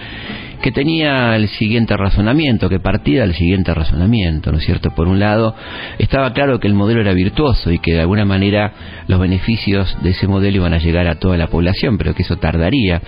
[0.63, 4.93] que tenía el siguiente razonamiento, que partía del siguiente razonamiento, ¿no es cierto?
[4.95, 5.57] Por un lado,
[5.99, 8.73] estaba claro que el modelo era virtuoso y que de alguna manera
[9.09, 12.37] los beneficios de ese modelo iban a llegar a toda la población, pero que eso
[12.37, 13.03] tardaría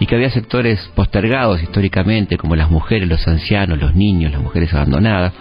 [0.00, 4.74] y que había sectores postergados históricamente como las mujeres, los ancianos, los niños, las mujeres
[4.74, 5.32] abandonadas,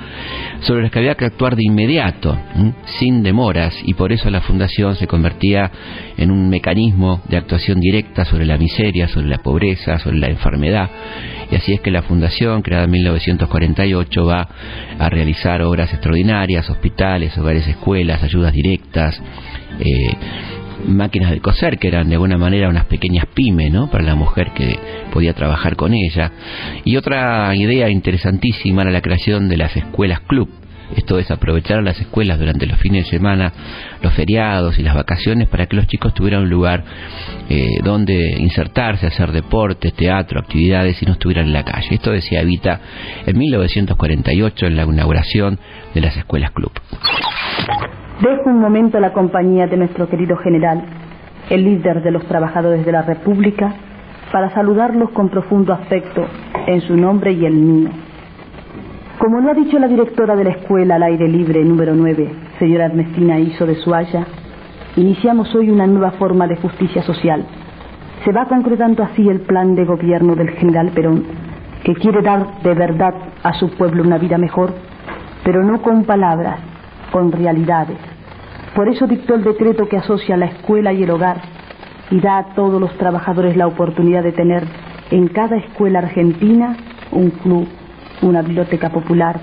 [0.66, 2.38] sobre los que había que actuar de inmediato,
[3.00, 5.72] sin demoras, y por eso la fundación se convertía
[6.18, 10.90] en un mecanismo de actuación directa sobre la miseria, sobre la pobreza, sobre la enfermedad.
[11.52, 14.48] Y así es que la fundación, creada en 1948, va
[14.98, 19.22] a realizar obras extraordinarias, hospitales, hogares, escuelas, ayudas directas,
[19.80, 20.10] eh,
[20.88, 23.90] máquinas de coser, que eran de alguna manera unas pequeñas pymes, ¿no?
[23.90, 24.78] Para la mujer que
[25.12, 26.32] podía trabajar con ella.
[26.84, 30.50] Y otra idea interesantísima era la creación de las escuelas club.
[30.96, 33.52] Esto es aprovechar las escuelas durante los fines de semana,
[34.02, 36.84] los feriados y las vacaciones para que los chicos tuvieran un lugar
[37.50, 41.88] eh, donde insertarse, hacer deportes, teatro, actividades y no estuvieran en la calle.
[41.90, 42.80] Esto decía Evita
[43.26, 45.60] en 1948 en la inauguración
[45.94, 46.72] de las escuelas club.
[48.22, 50.84] Dejo un momento la compañía de nuestro querido general,
[51.50, 53.74] el líder de los trabajadores de la República,
[54.32, 56.26] para saludarlos con profundo afecto
[56.66, 57.90] en su nombre y el mío.
[59.20, 62.86] Como lo ha dicho la directora de la escuela al aire libre número 9, señora
[62.86, 64.26] Ernestina Iso de Suaya,
[64.96, 67.46] iniciamos hoy una nueva forma de justicia social.
[68.24, 71.26] Se va concretando así el plan de gobierno del general Perón,
[71.84, 73.14] que quiere dar de verdad
[73.44, 74.74] a su pueblo una vida mejor,
[75.44, 76.60] pero no con palabras,
[77.12, 77.98] con realidades.
[78.76, 81.42] Por eso dictó el decreto que asocia la escuela y el hogar
[82.12, 84.64] y da a todos los trabajadores la oportunidad de tener
[85.12, 86.76] en cada escuela argentina
[87.12, 87.68] un club,
[88.22, 89.40] una biblioteca popular,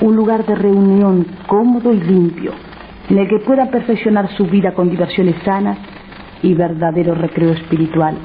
[0.00, 2.52] un lugar de reunión cómodo y limpio,
[3.08, 5.78] en el que puedan perfeccionar su vida con diversiones sanas
[6.42, 8.16] y verdadero recreo espiritual.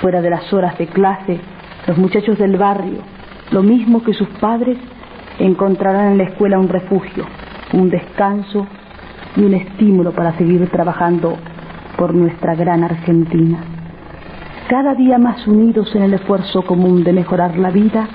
[0.00, 1.40] Fuera de las horas de clase,
[1.86, 2.98] los muchachos del barrio,
[3.50, 4.76] lo mismo que sus padres,
[5.38, 7.24] encontrarán en la escuela un refugio,
[7.72, 8.66] un descanso
[9.36, 11.36] y un estímulo para seguir trabajando
[11.96, 13.58] por nuestra gran Argentina.
[14.68, 18.06] Cada día más unidos en el esfuerzo común de mejorar la vida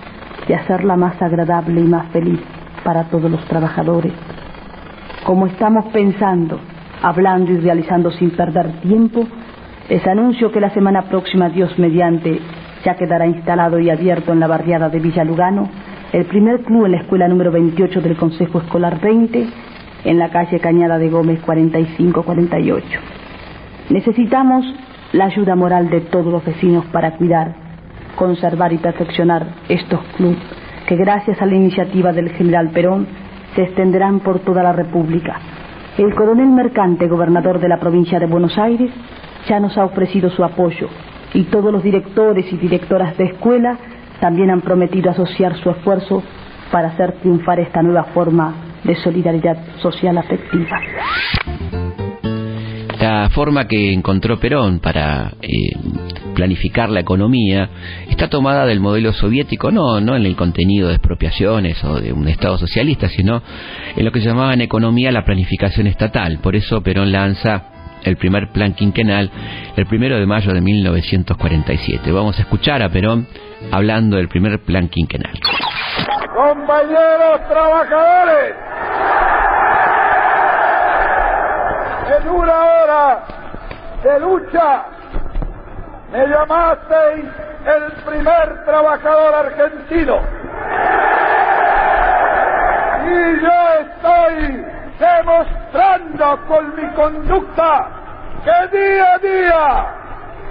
[0.48, 2.40] y hacerla más agradable y más feliz
[2.84, 4.14] para todos los trabajadores.
[5.26, 6.60] Como estamos pensando,
[7.02, 9.26] hablando y realizando sin perder tiempo,
[9.90, 12.40] les anuncio que la semana próxima, Dios mediante,
[12.84, 15.70] ya quedará instalado y abierto en la barriada de Villa Lugano
[16.14, 19.48] el primer club en la escuela número 28 del Consejo Escolar 20,
[20.06, 23.00] en la calle Cañada de Gómez 4548.
[23.90, 24.64] Necesitamos
[25.12, 27.56] la ayuda moral de todos los vecinos para cuidar,
[28.16, 30.38] conservar y perfeccionar estos clubes
[30.88, 33.08] que gracias a la iniciativa del general Perón
[33.56, 35.40] se extenderán por toda la República.
[35.98, 38.92] El coronel Mercante, gobernador de la provincia de Buenos Aires,
[39.48, 40.90] ya nos ha ofrecido su apoyo
[41.34, 43.80] y todos los directores y directoras de escuela
[44.24, 46.24] también han prometido asociar su esfuerzo
[46.72, 50.80] para hacer triunfar esta nueva forma de solidaridad social afectiva.
[53.02, 55.78] La forma que encontró Perón para eh,
[56.36, 57.70] planificar la economía
[58.10, 62.30] está tomada del modelo soviético, no, no en el contenido de expropiaciones o de un
[62.30, 63.44] Estado socialista, sino
[63.94, 66.40] en lo que se llamaba en economía la planificación estatal.
[66.42, 67.73] Por eso Perón lanza
[68.04, 69.32] el primer plan quinquenal
[69.76, 72.12] el primero de mayo de 1947.
[72.12, 73.28] Vamos a escuchar a Perón
[73.72, 75.34] hablando del primer plan quinquenal.
[76.36, 78.56] Compañeros trabajadores,
[82.18, 83.24] en una hora
[84.04, 84.86] de lucha
[86.12, 87.26] me llamasteis
[87.66, 90.20] el primer trabajador argentino.
[93.06, 97.88] Y yo estoy demostrando con mi conducta
[98.44, 99.86] que día a día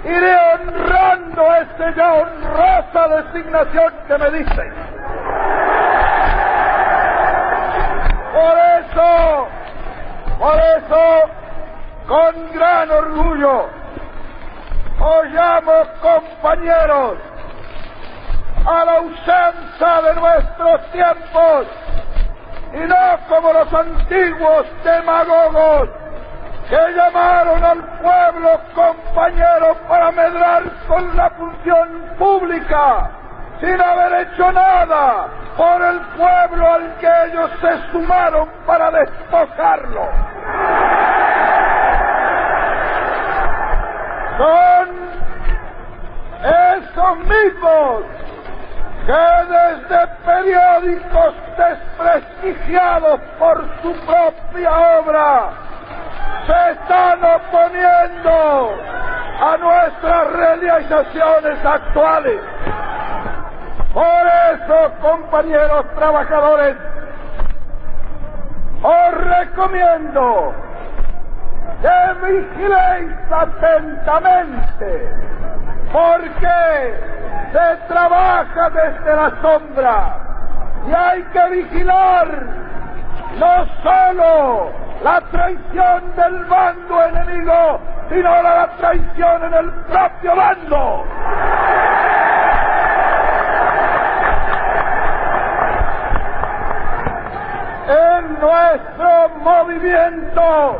[0.03, 4.63] iré honrando esta ya honrosa designación que me dice.
[8.33, 9.47] Por eso,
[10.39, 11.03] por eso,
[12.07, 13.69] con gran orgullo,
[14.99, 17.17] os llamo compañeros
[18.65, 21.67] a la usanza de nuestros tiempos
[22.73, 25.89] y no como los antiguos demagogos
[26.69, 33.11] que llamaron al pueblo compañero para medrar con la función pública,
[33.59, 40.07] sin haber hecho nada por el pueblo al que ellos se sumaron para despojarlo.
[44.37, 44.89] Son
[46.43, 48.03] esos mismos
[49.05, 55.49] que desde periódicos desprestigiados por su propia obra
[56.47, 58.75] se están oponiendo
[59.41, 62.39] a nuestras realizaciones actuales.
[63.93, 66.77] Por eso, compañeros trabajadores,
[68.81, 70.53] os recomiendo
[71.81, 75.09] que vigiléis atentamente,
[75.91, 76.95] porque
[77.51, 80.23] se trabaja desde la sombra
[80.87, 82.27] y hay que vigilar
[83.39, 84.71] no solo
[85.03, 91.05] la traición del bando enemigo, sino la traición en el propio bando.
[97.87, 100.79] En nuestro movimiento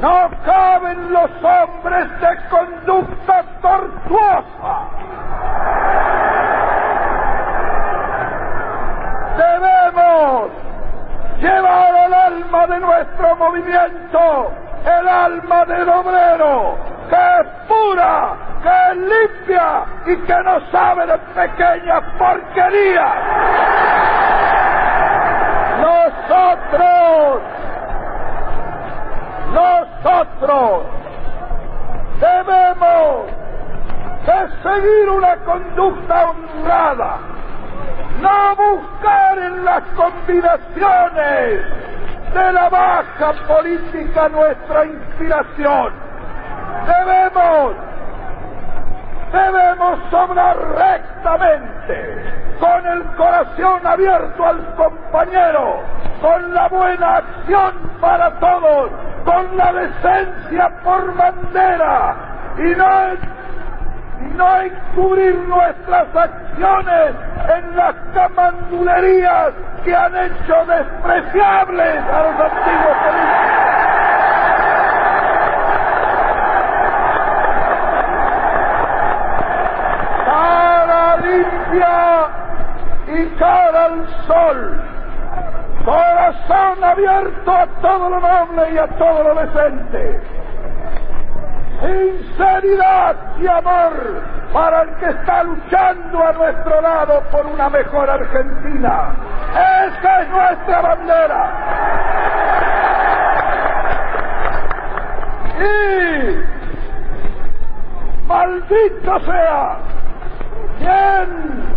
[0.00, 4.88] no caben los hombres de conducta tortuosa.
[9.36, 10.50] Debemos
[11.38, 14.52] llevar al alma de nuestro movimiento
[14.84, 16.76] el alma del obrero,
[17.08, 23.55] que es pura, que es limpia y que no sabe de pequeñas porquerías.
[30.06, 30.84] Nosotros
[32.20, 33.26] debemos
[34.24, 37.18] de seguir una conducta honrada,
[38.20, 41.60] no buscar en las combinaciones
[42.34, 45.92] de la baja política nuestra inspiración.
[46.86, 47.74] Debemos,
[49.32, 55.80] debemos obrar rectamente, con el corazón abierto al compañero,
[56.20, 58.90] con la buena acción para todos,
[59.26, 62.14] con la decencia por bandera
[62.58, 63.36] y no
[64.34, 67.14] no encubrir nuestras acciones
[67.56, 69.52] en las camandulerías
[69.84, 73.56] que han hecho despreciables a los antiguos políticos.
[80.24, 82.28] Cara limpia
[83.06, 84.95] y cara al sol.
[85.86, 90.20] Corazón abierto a todo lo noble y a todo lo decente
[91.80, 94.22] sinceridad y amor
[94.52, 99.14] para el que está luchando a nuestro lado por una mejor Argentina.
[99.52, 101.50] Esa es nuestra bandera.
[105.58, 106.36] Y
[108.26, 109.78] maldito sea
[110.78, 111.76] quien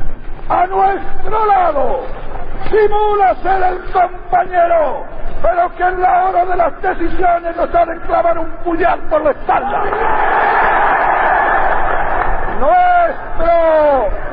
[0.49, 2.05] a nuestro lado
[2.69, 8.37] simula ser el compañero pero que en la hora de las decisiones nos de clavar
[8.37, 9.83] un puñal por la espalda.
[12.59, 14.28] Nuestro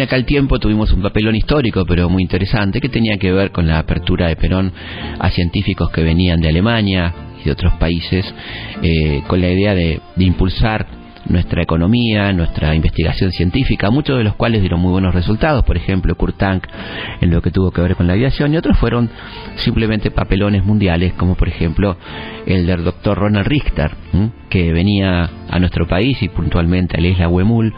[0.00, 3.66] en aquel tiempo tuvimos un papelón histórico, pero muy interesante, que tenía que ver con
[3.66, 4.72] la apertura de Perón
[5.18, 8.24] a científicos que venían de Alemania y de otros países,
[8.82, 10.86] eh, con la idea de, impulsar
[11.26, 16.14] nuestra economía, nuestra investigación científica, muchos de los cuales dieron muy buenos resultados, por ejemplo
[16.14, 16.66] Kurt Tank
[17.20, 19.10] en lo que tuvo que ver con la aviación y otros fueron
[19.56, 21.98] simplemente papelones mundiales, como por ejemplo
[22.46, 23.90] el del doctor Ronald Richter,
[24.48, 27.74] que venía a nuestro país y puntualmente a la isla Huemul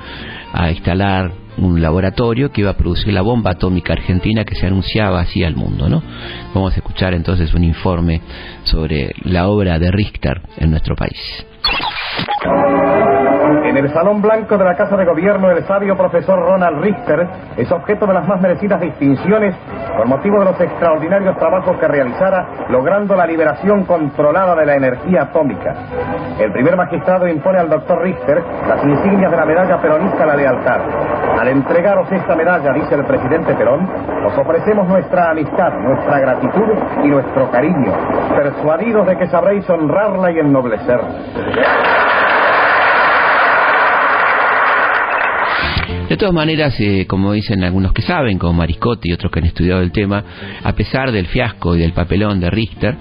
[0.53, 5.21] a instalar un laboratorio que iba a producir la bomba atómica argentina que se anunciaba
[5.21, 6.03] así al mundo, ¿no?
[6.55, 8.21] Vamos a escuchar entonces un informe
[8.65, 11.47] sobre la obra de Richter en nuestro país.
[13.65, 17.27] En el Salón Blanco de la Casa de Gobierno, el sabio profesor Ronald Richter
[17.57, 19.55] es objeto de las más merecidas distinciones
[19.97, 25.23] por motivo de los extraordinarios trabajos que realizara logrando la liberación controlada de la energía
[25.23, 25.75] atómica.
[26.39, 30.81] El primer magistrado impone al doctor Richter las insignias de la medalla peronista la lealtad.
[31.39, 33.89] Al entregaros esta medalla, dice el presidente Perón,
[34.25, 36.69] os ofrecemos nuestra amistad, nuestra gratitud
[37.03, 37.93] y nuestro cariño,
[38.35, 42.12] persuadidos de que sabréis honrarla y ennoblecerla.
[46.13, 49.47] De todas maneras, eh, como dicen algunos que saben, como Mariscotti y otros que han
[49.47, 50.23] estudiado el tema,
[50.63, 52.95] a pesar del fiasco y del papelón de Richter,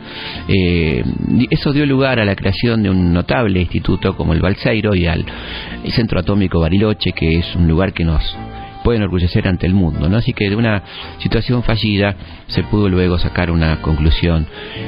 [0.47, 1.03] eh,
[1.49, 5.25] eso dio lugar a la creación de un notable instituto como el Balseiro y al
[5.89, 8.23] Centro Atómico Bariloche, que es un lugar que nos
[8.83, 10.17] puede enorgullecer ante el mundo, ¿no?
[10.17, 10.83] Así que de una
[11.19, 12.15] situación fallida
[12.47, 14.47] se pudo luego sacar una conclusión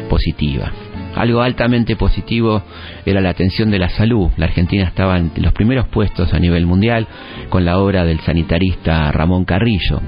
[0.10, 0.72] positiva.
[1.16, 2.64] Algo altamente positivo
[3.06, 4.32] era la atención de la salud.
[4.38, 7.08] La Argentina estaba en los primeros puestos a nivel mundial
[7.50, 10.02] con la obra del sanitarista Ramón Carrillo,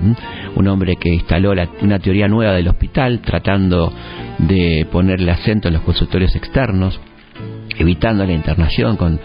[0.55, 3.93] un hombre que instaló una teoría nueva del hospital tratando
[4.39, 6.99] de ponerle acento en los consultorios externos,
[7.77, 9.19] evitando la internación con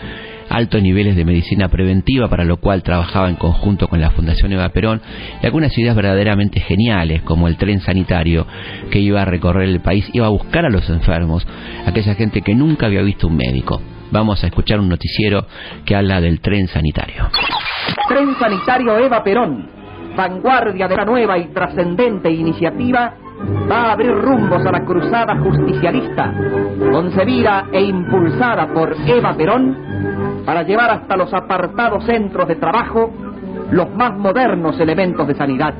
[0.50, 4.68] altos niveles de medicina preventiva, para lo cual trabajaba en conjunto con la Fundación Eva
[4.70, 5.00] Perón,
[5.42, 8.46] y algunas ideas verdaderamente geniales, como el tren sanitario
[8.90, 11.46] que iba a recorrer el país, iba a buscar a los enfermos,
[11.86, 13.80] aquella gente que nunca había visto un médico.
[14.10, 15.46] Vamos a escuchar un noticiero
[15.84, 17.28] que habla del tren sanitario.
[18.08, 19.70] Tren sanitario Eva Perón,
[20.16, 23.14] vanguardia de la nueva y trascendente iniciativa
[23.70, 26.32] va a abrir rumbos a la cruzada justicialista,
[26.90, 29.76] concebida e impulsada por Eva Perón,
[30.44, 33.10] para llevar hasta los apartados centros de trabajo
[33.70, 35.74] los más modernos elementos de sanidad.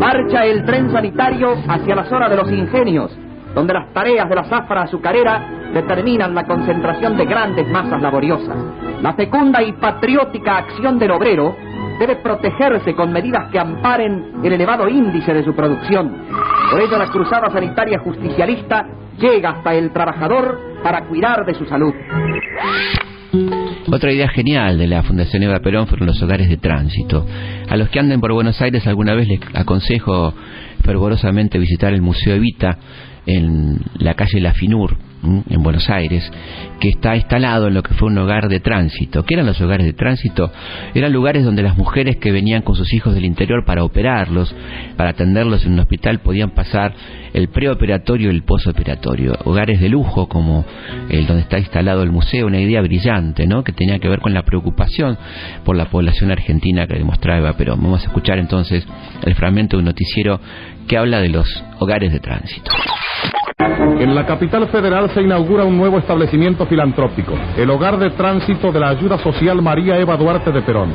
[0.00, 3.16] Marcha el tren sanitario hacia la zona de los ingenios,
[3.54, 5.40] donde las tareas de la zafra azucarera
[5.72, 8.56] determinan la concentración de grandes masas laboriosas.
[9.02, 11.54] La fecunda y patriótica acción del obrero
[11.98, 16.12] debe protegerse con medidas que amparen el elevado índice de su producción.
[16.70, 18.86] Por ello la cruzada sanitaria justicialista
[19.18, 21.94] llega hasta el trabajador para cuidar de su salud.
[23.92, 27.24] Otra idea genial de la Fundación Eva Perón fueron los hogares de tránsito.
[27.68, 30.34] A los que anden por Buenos Aires alguna vez les aconsejo
[30.84, 32.78] fervorosamente visitar el Museo Evita
[33.26, 36.30] en la calle La Finur, en Buenos Aires,
[36.80, 39.24] que está instalado en lo que fue un hogar de tránsito.
[39.24, 40.52] ¿Qué eran los hogares de tránsito?
[40.94, 44.54] Eran lugares donde las mujeres que venían con sus hijos del interior para operarlos,
[44.96, 46.94] para atenderlos en un hospital, podían pasar
[47.32, 49.36] el preoperatorio y el posoperatorio.
[49.44, 50.64] Hogares de lujo como
[51.10, 53.64] el donde está instalado el museo, una idea brillante, ¿no?
[53.64, 55.18] Que tenía que ver con la preocupación
[55.64, 57.82] por la población argentina que demostraba Perón.
[57.82, 58.86] Vamos a escuchar entonces
[59.22, 60.40] el fragmento de un noticiero
[60.88, 62.70] que habla de los hogares de tránsito.
[63.98, 68.78] En la capital federal se inaugura un nuevo establecimiento filantrópico, el Hogar de Tránsito de
[68.78, 70.92] la Ayuda Social María Eva Duarte de Perón.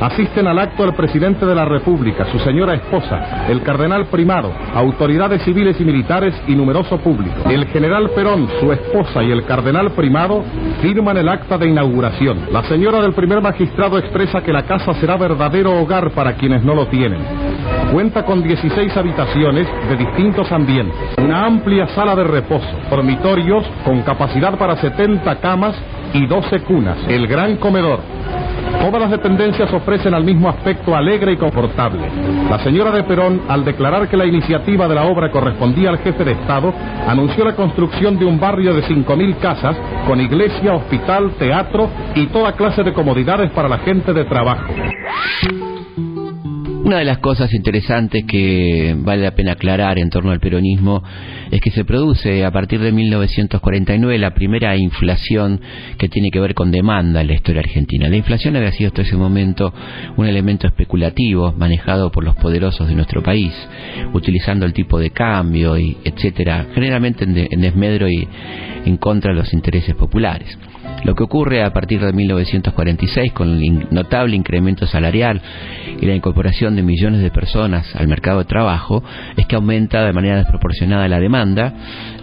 [0.00, 5.42] Asisten al acto el presidente de la República, su señora esposa, el cardenal primado, autoridades
[5.42, 7.48] civiles y militares y numeroso público.
[7.48, 10.44] El general Perón, su esposa y el cardenal primado
[10.80, 12.46] firman el acta de inauguración.
[12.52, 16.74] La señora del primer magistrado expresa que la casa será verdadero hogar para quienes no
[16.74, 17.20] lo tienen.
[17.92, 24.56] Cuenta con 16 habitaciones de distintos ambientes, una amplia sala de reposo, dormitorios con capacidad
[24.56, 25.76] para 70 camas
[26.14, 28.00] y 12 cunas, el gran comedor,
[28.80, 32.08] Todas las dependencias ofrecen al mismo aspecto alegre y confortable.
[32.50, 36.24] La señora de Perón, al declarar que la iniciativa de la obra correspondía al jefe
[36.24, 36.72] de Estado,
[37.06, 39.76] anunció la construcción de un barrio de 5.000 casas
[40.06, 44.72] con iglesia, hospital, teatro y toda clase de comodidades para la gente de trabajo.
[46.84, 51.00] Una de las cosas interesantes que vale la pena aclarar en torno al peronismo
[51.52, 55.60] es que se produce a partir de 1949 la primera inflación
[55.96, 58.08] que tiene que ver con demanda en la historia argentina.
[58.08, 59.72] La inflación había sido hasta ese momento
[60.16, 63.54] un elemento especulativo manejado por los poderosos de nuestro país,
[64.12, 68.26] utilizando el tipo de cambio y etcétera, generalmente en desmedro y
[68.84, 70.58] en contra de los intereses populares.
[71.04, 75.40] Lo que ocurre a partir de 1946 con el notable incremento salarial
[76.00, 79.02] y la incorporación de millones de personas al mercado de trabajo
[79.36, 81.74] es que aumenta de manera desproporcionada la demanda,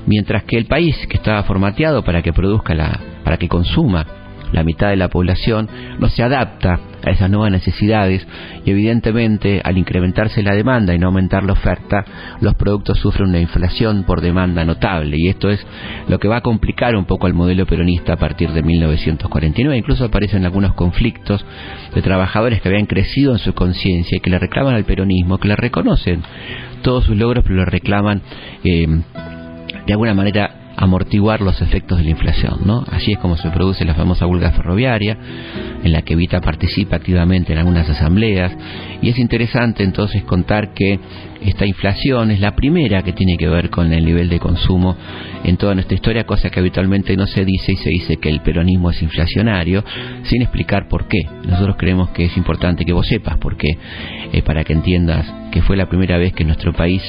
[0.06, 4.06] mientras que el país que estaba formateado para que produzca la para que consuma
[4.52, 8.26] la mitad de la población no se adapta a esas nuevas necesidades
[8.66, 12.06] y evidentemente al incrementarse la demanda y no aumentar la oferta,
[12.42, 15.66] los productos sufren una inflación por demanda notable y esto es
[16.08, 19.78] lo que va a complicar un poco al modelo peronista a partir de 1949.
[19.78, 21.46] Incluso aparecen algunos conflictos
[21.94, 25.48] de trabajadores que habían crecido en su conciencia y que le reclaman al peronismo, que
[25.48, 26.22] le reconocen
[26.82, 28.22] todos sus logros, pero le reclaman
[28.64, 28.88] eh,
[29.86, 32.62] de alguna manera amortiguar los efectos de la inflación.
[32.66, 32.86] ¿no?
[32.90, 35.18] Así es como se produce la famosa huelga ferroviaria,
[35.84, 38.56] en la que Evita participa activamente en algunas asambleas,
[39.02, 41.00] y es interesante entonces contar que
[41.42, 44.96] esta inflación es la primera que tiene que ver con el nivel de consumo
[45.44, 48.42] en toda nuestra historia, cosa que habitualmente no se dice y se dice que el
[48.42, 49.84] peronismo es inflacionario,
[50.24, 51.20] sin explicar por qué.
[51.46, 53.78] Nosotros creemos que es importante que vos sepas por qué,
[54.32, 57.02] eh, para que entiendas que fue la primera vez que nuestro país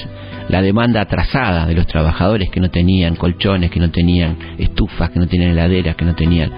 [0.50, 5.20] la demanda atrasada de los trabajadores que no tenían colchones, que no tenían estufas, que
[5.20, 6.50] no tenían heladeras, que no tenían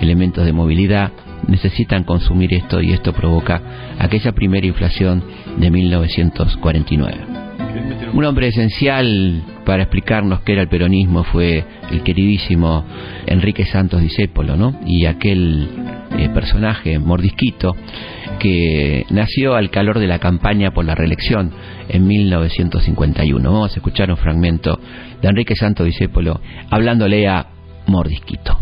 [0.00, 1.10] elementos de movilidad,
[1.48, 3.62] necesitan consumir esto y esto provoca
[3.98, 5.22] aquella primera inflación
[5.56, 7.16] de 1949.
[8.12, 12.84] Un hombre esencial para explicarnos qué era el peronismo fue el queridísimo
[13.26, 14.78] Enrique Santos Discépolo, ¿no?
[14.84, 15.68] Y aquel
[16.18, 17.74] eh, personaje mordisquito
[18.40, 21.52] que nació al calor de la campaña por la reelección
[21.88, 23.52] en 1951.
[23.52, 24.80] Vamos a escuchar un fragmento
[25.20, 27.46] de Enrique Santo Discépolo hablándole a
[27.86, 28.58] Mordisquito.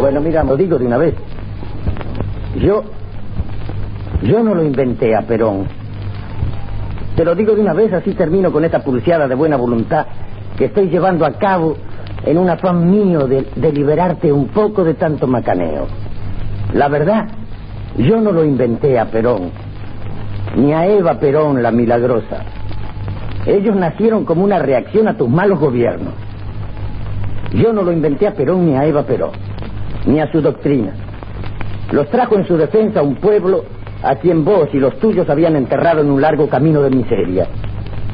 [0.00, 1.14] Bueno, mira, lo digo de una vez.
[2.60, 2.84] Yo,
[4.22, 5.66] yo no lo inventé a Perón.
[7.16, 10.06] Te lo digo de una vez, así termino con esta pulseada de buena voluntad
[10.56, 11.76] que estoy llevando a cabo
[12.24, 15.88] en un afán mío de, de liberarte un poco de tanto macaneo.
[16.72, 17.26] La verdad,
[17.96, 19.50] yo no lo inventé a Perón,
[20.56, 22.44] ni a Eva Perón la milagrosa.
[23.46, 26.14] Ellos nacieron como una reacción a tus malos gobiernos.
[27.52, 29.30] Yo no lo inventé a Perón ni a Eva Perón,
[30.06, 30.92] ni a su doctrina.
[31.92, 33.64] Los trajo en su defensa un pueblo
[34.02, 37.46] a quien vos y los tuyos habían enterrado en un largo camino de miseria.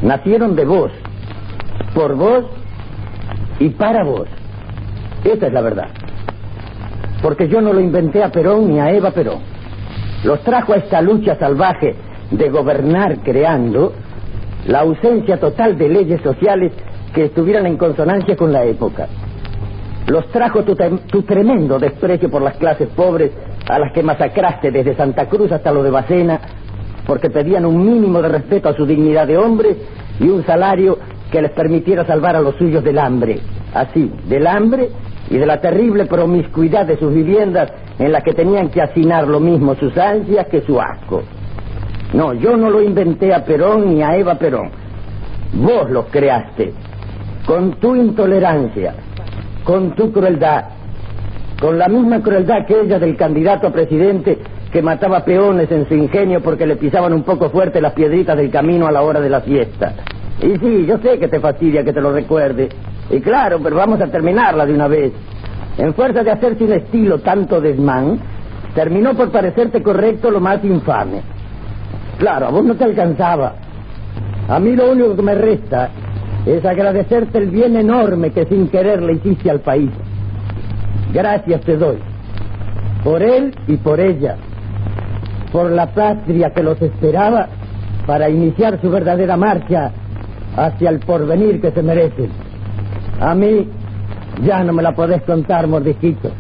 [0.03, 0.91] Nacieron de vos,
[1.95, 2.45] por vos
[3.59, 4.29] y para vos.
[5.25, 5.89] Esa es la verdad.
[7.23, 9.41] Porque yo no lo inventé a Perón ni a Eva Perón.
[10.25, 11.95] Los trajo a esta lucha salvaje
[12.31, 13.93] de gobernar creando
[14.67, 16.73] la ausencia total de leyes sociales
[17.15, 19.09] que estuvieran en consonancia con la época.
[20.07, 23.33] Los trajo tu, tu, tremendo desprecio por las clases pobres
[23.69, 26.41] a las que masacraste desde Santa Cruz hasta lo de Bacena,
[27.07, 29.77] porque pedían un mínimo de respeto a su dignidad de hombre
[30.19, 30.99] y un salario
[31.31, 33.41] que les permitiera salvar a los suyos del hambre.
[33.73, 34.91] Así, del hambre
[35.31, 39.39] y de la terrible promiscuidad de sus viviendas en las que tenían que hacinar lo
[39.39, 41.23] mismo sus ansias que su asco.
[42.15, 44.71] No, yo no lo inventé a Perón ni a Eva Perón.
[45.53, 46.73] Vos los creaste,
[47.47, 48.95] con tu intolerancia,
[49.65, 50.65] con tu crueldad,
[51.61, 54.39] con la misma crueldad que ella del candidato a presidente
[54.73, 58.51] que mataba peones en su ingenio porque le pisaban un poco fuerte las piedritas del
[58.51, 59.95] camino a la hora de la fiesta.
[60.41, 62.71] Y sí, yo sé que te fastidia que te lo recuerde.
[63.11, 65.13] Y claro, pero vamos a terminarla de una vez.
[65.79, 68.19] En fuerza de hacer sin estilo tanto desmán,
[68.75, 71.23] terminó por parecerte correcto lo más infame.
[72.19, 73.55] Claro, a vos no te alcanzaba.
[74.49, 75.91] A mí lo único que me resta
[76.47, 79.91] es agradecerte el bien enorme que sin querer le hiciste al país.
[81.13, 81.99] Gracias te doy.
[83.05, 84.37] Por él y por ella.
[85.53, 87.49] Por la patria que los esperaba
[88.07, 89.93] para iniciar su verdadera marcha
[90.57, 92.31] hacia el porvenir que se merecen.
[93.21, 93.69] A mí
[94.43, 96.31] ya no me la podés contar, mordijito.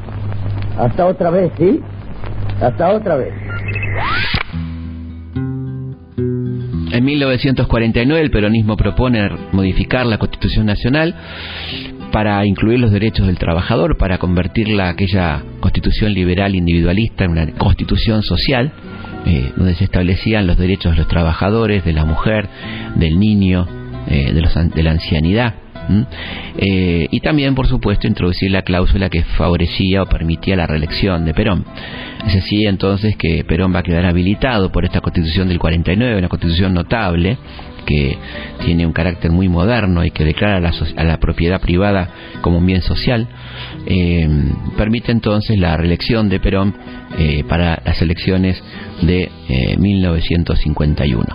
[0.79, 1.81] Hasta otra vez, ¿sí?
[2.61, 3.33] Hasta otra vez.
[6.93, 11.15] En 1949 el peronismo propone modificar la Constitución Nacional
[12.11, 18.23] para incluir los derechos del trabajador, para convertirla aquella constitución liberal individualista en una constitución
[18.23, 18.73] social,
[19.27, 22.49] eh, donde se establecían los derechos de los trabajadores, de la mujer,
[22.97, 23.67] del niño,
[24.09, 25.55] eh, de, los, de la ancianidad.
[26.57, 31.35] Eh, y también, por supuesto, introducir la cláusula que favorecía o permitía la reelección de
[31.35, 31.65] Perón.
[32.27, 36.29] Es así entonces que Perón va a quedar habilitado por esta constitución del 49, una
[36.29, 37.39] constitución notable
[37.85, 38.19] que
[38.65, 42.09] tiene un carácter muy moderno y que declara a la, propiedad privada
[42.41, 43.29] como un bien social,
[43.87, 44.29] eh,
[44.77, 46.75] permite entonces la reelección de Perón
[47.19, 48.63] eh, para las elecciones
[49.03, 49.31] de
[49.79, 51.27] 1951.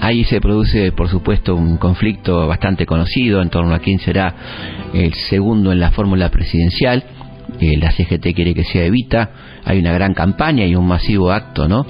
[0.00, 4.34] Ahí se produce, por supuesto, un conflicto bastante conocido en torno a quién será
[4.92, 7.04] el segundo en la fórmula presidencial.
[7.76, 9.30] La CGT quiere que sea Evita,
[9.64, 11.86] hay una gran campaña y un masivo acto, ¿no?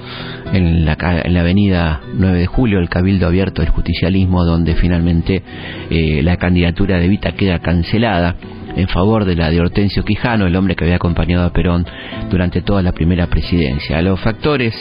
[0.53, 5.41] En la, en la avenida 9 de julio, el Cabildo Abierto del Justicialismo, donde finalmente
[5.89, 8.35] eh, la candidatura de Evita queda cancelada
[8.75, 11.85] en favor de la de Hortensio Quijano, el hombre que había acompañado a Perón
[12.29, 14.01] durante toda la primera presidencia.
[14.01, 14.73] Los factores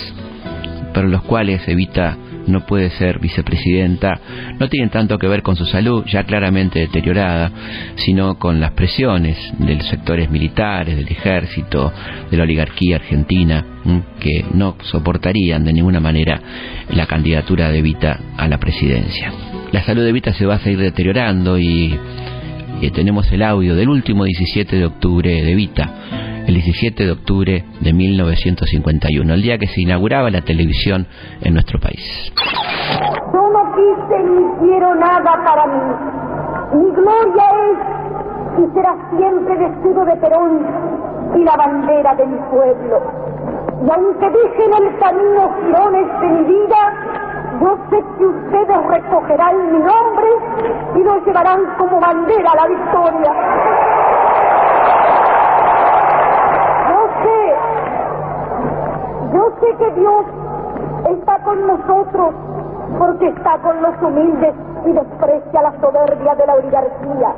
[0.93, 2.17] por los cuales Evita
[2.47, 4.21] no puede ser vicepresidenta,
[4.59, 7.51] no tienen tanto que ver con su salud, ya claramente deteriorada,
[7.97, 11.93] sino con las presiones de los sectores militares, del ejército,
[12.31, 13.65] de la oligarquía argentina,
[14.21, 16.41] que no soportarían de ninguna manera
[16.91, 19.33] la candidatura de Evita a la presidencia.
[19.73, 21.99] La salud de Evita se va a seguir deteriorando y,
[22.81, 27.65] y tenemos el audio del último 17 de octubre de Evita el 17 de octubre
[27.81, 31.07] de 1951, el día que se inauguraba la televisión
[31.41, 32.33] en nuestro país.
[33.33, 36.85] Yo no quise ni quiero nada para mí.
[36.85, 38.03] Mi gloria es
[38.59, 40.67] y será siempre vestido de Perón
[41.35, 43.01] y la bandera de mi pueblo.
[43.85, 46.81] Y aunque dejen el camino girones de mi vida,
[47.61, 50.27] yo sé que ustedes recogerán mi nombre
[50.97, 53.33] y lo llevarán como bandera a la victoria.
[59.33, 60.25] Yo sé que Dios
[61.09, 62.35] está con nosotros
[62.99, 64.55] porque está con los humildes
[64.85, 67.35] y desprecia la soberbia de la oligarquía.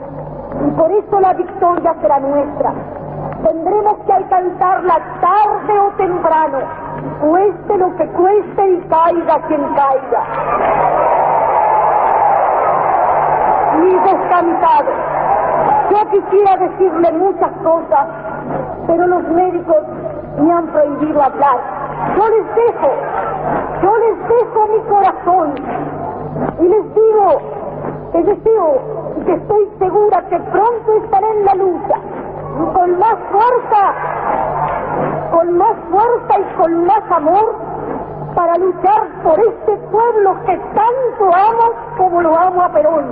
[0.67, 2.73] Y por eso la victoria será nuestra.
[3.43, 6.59] Tendremos que alcanzarla tarde o temprano,
[7.21, 10.25] cueste lo que cueste y caiga quien caiga.
[13.81, 14.95] Mis descansados,
[15.91, 18.07] yo quisiera decirle muchas cosas,
[18.87, 19.83] pero los médicos
[20.39, 21.84] me han prohibido hablar.
[22.17, 22.91] Yo les dejo,
[23.83, 25.55] yo les dejo mi corazón
[26.61, 27.39] y les digo
[28.13, 28.81] que deseo
[29.17, 31.95] y que estoy segura que pronto estaré en la lucha
[32.75, 33.95] con más fuerza,
[35.33, 37.55] con más fuerza y con más amor
[38.35, 43.05] para luchar por este pueblo que tanto amo como lo amo a Perón.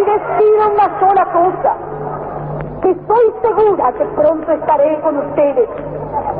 [0.00, 1.76] Y decido una sola cosa,
[2.82, 5.68] que estoy segura que pronto estaré con ustedes,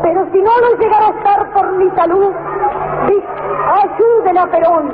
[0.03, 2.33] pero si no lo llegará a estar por mi salud,
[3.71, 4.93] ayuden a Perón,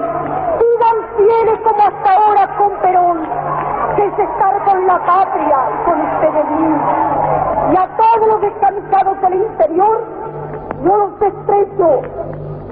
[0.59, 3.19] sigan fieles como hasta ahora con Perón,
[3.97, 6.81] que es estar con la patria y con ustedes mismos.
[7.73, 10.05] Y a todos los descansados del interior,
[10.85, 12.03] yo los estrecho.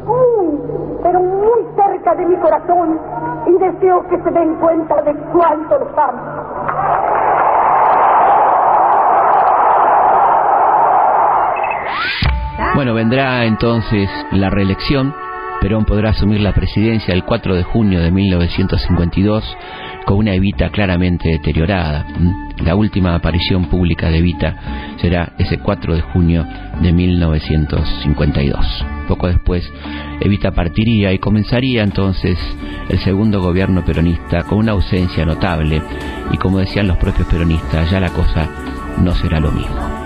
[0.05, 0.61] Muy,
[1.03, 3.01] pero muy cerca de mi corazón
[3.47, 6.23] y deseo que se den cuenta de cuánto los amo.
[12.75, 15.15] Bueno, vendrá entonces la reelección.
[15.61, 19.57] Perón podrá asumir la presidencia el 4 de junio de 1952
[20.05, 22.05] con una Evita claramente deteriorada.
[22.59, 26.47] La última aparición pública de Evita será ese 4 de junio
[26.81, 28.87] de 1952.
[29.09, 29.71] Poco después,
[30.21, 32.39] Evita partiría y comenzaría entonces
[32.89, 35.83] el segundo gobierno peronista con una ausencia notable
[36.33, 38.49] y como decían los propios peronistas, ya la cosa
[39.03, 40.05] no será lo mismo.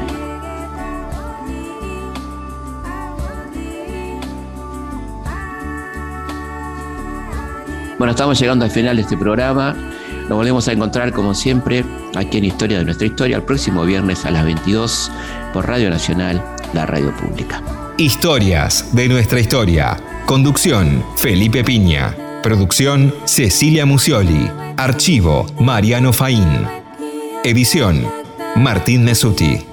[7.99, 9.74] Bueno, estamos llegando al final de este programa.
[10.28, 14.26] Nos volvemos a encontrar como siempre aquí en Historia de nuestra historia el próximo viernes
[14.26, 15.10] a las 22
[15.52, 17.62] por Radio Nacional, la radio pública.
[17.96, 19.96] Historias de nuestra historia.
[20.26, 22.14] Conducción, Felipe Piña.
[22.42, 24.50] Producción, Cecilia Musioli.
[24.76, 26.66] Archivo, Mariano Faín.
[27.42, 28.06] Edición,
[28.56, 29.67] Martín Mesuti.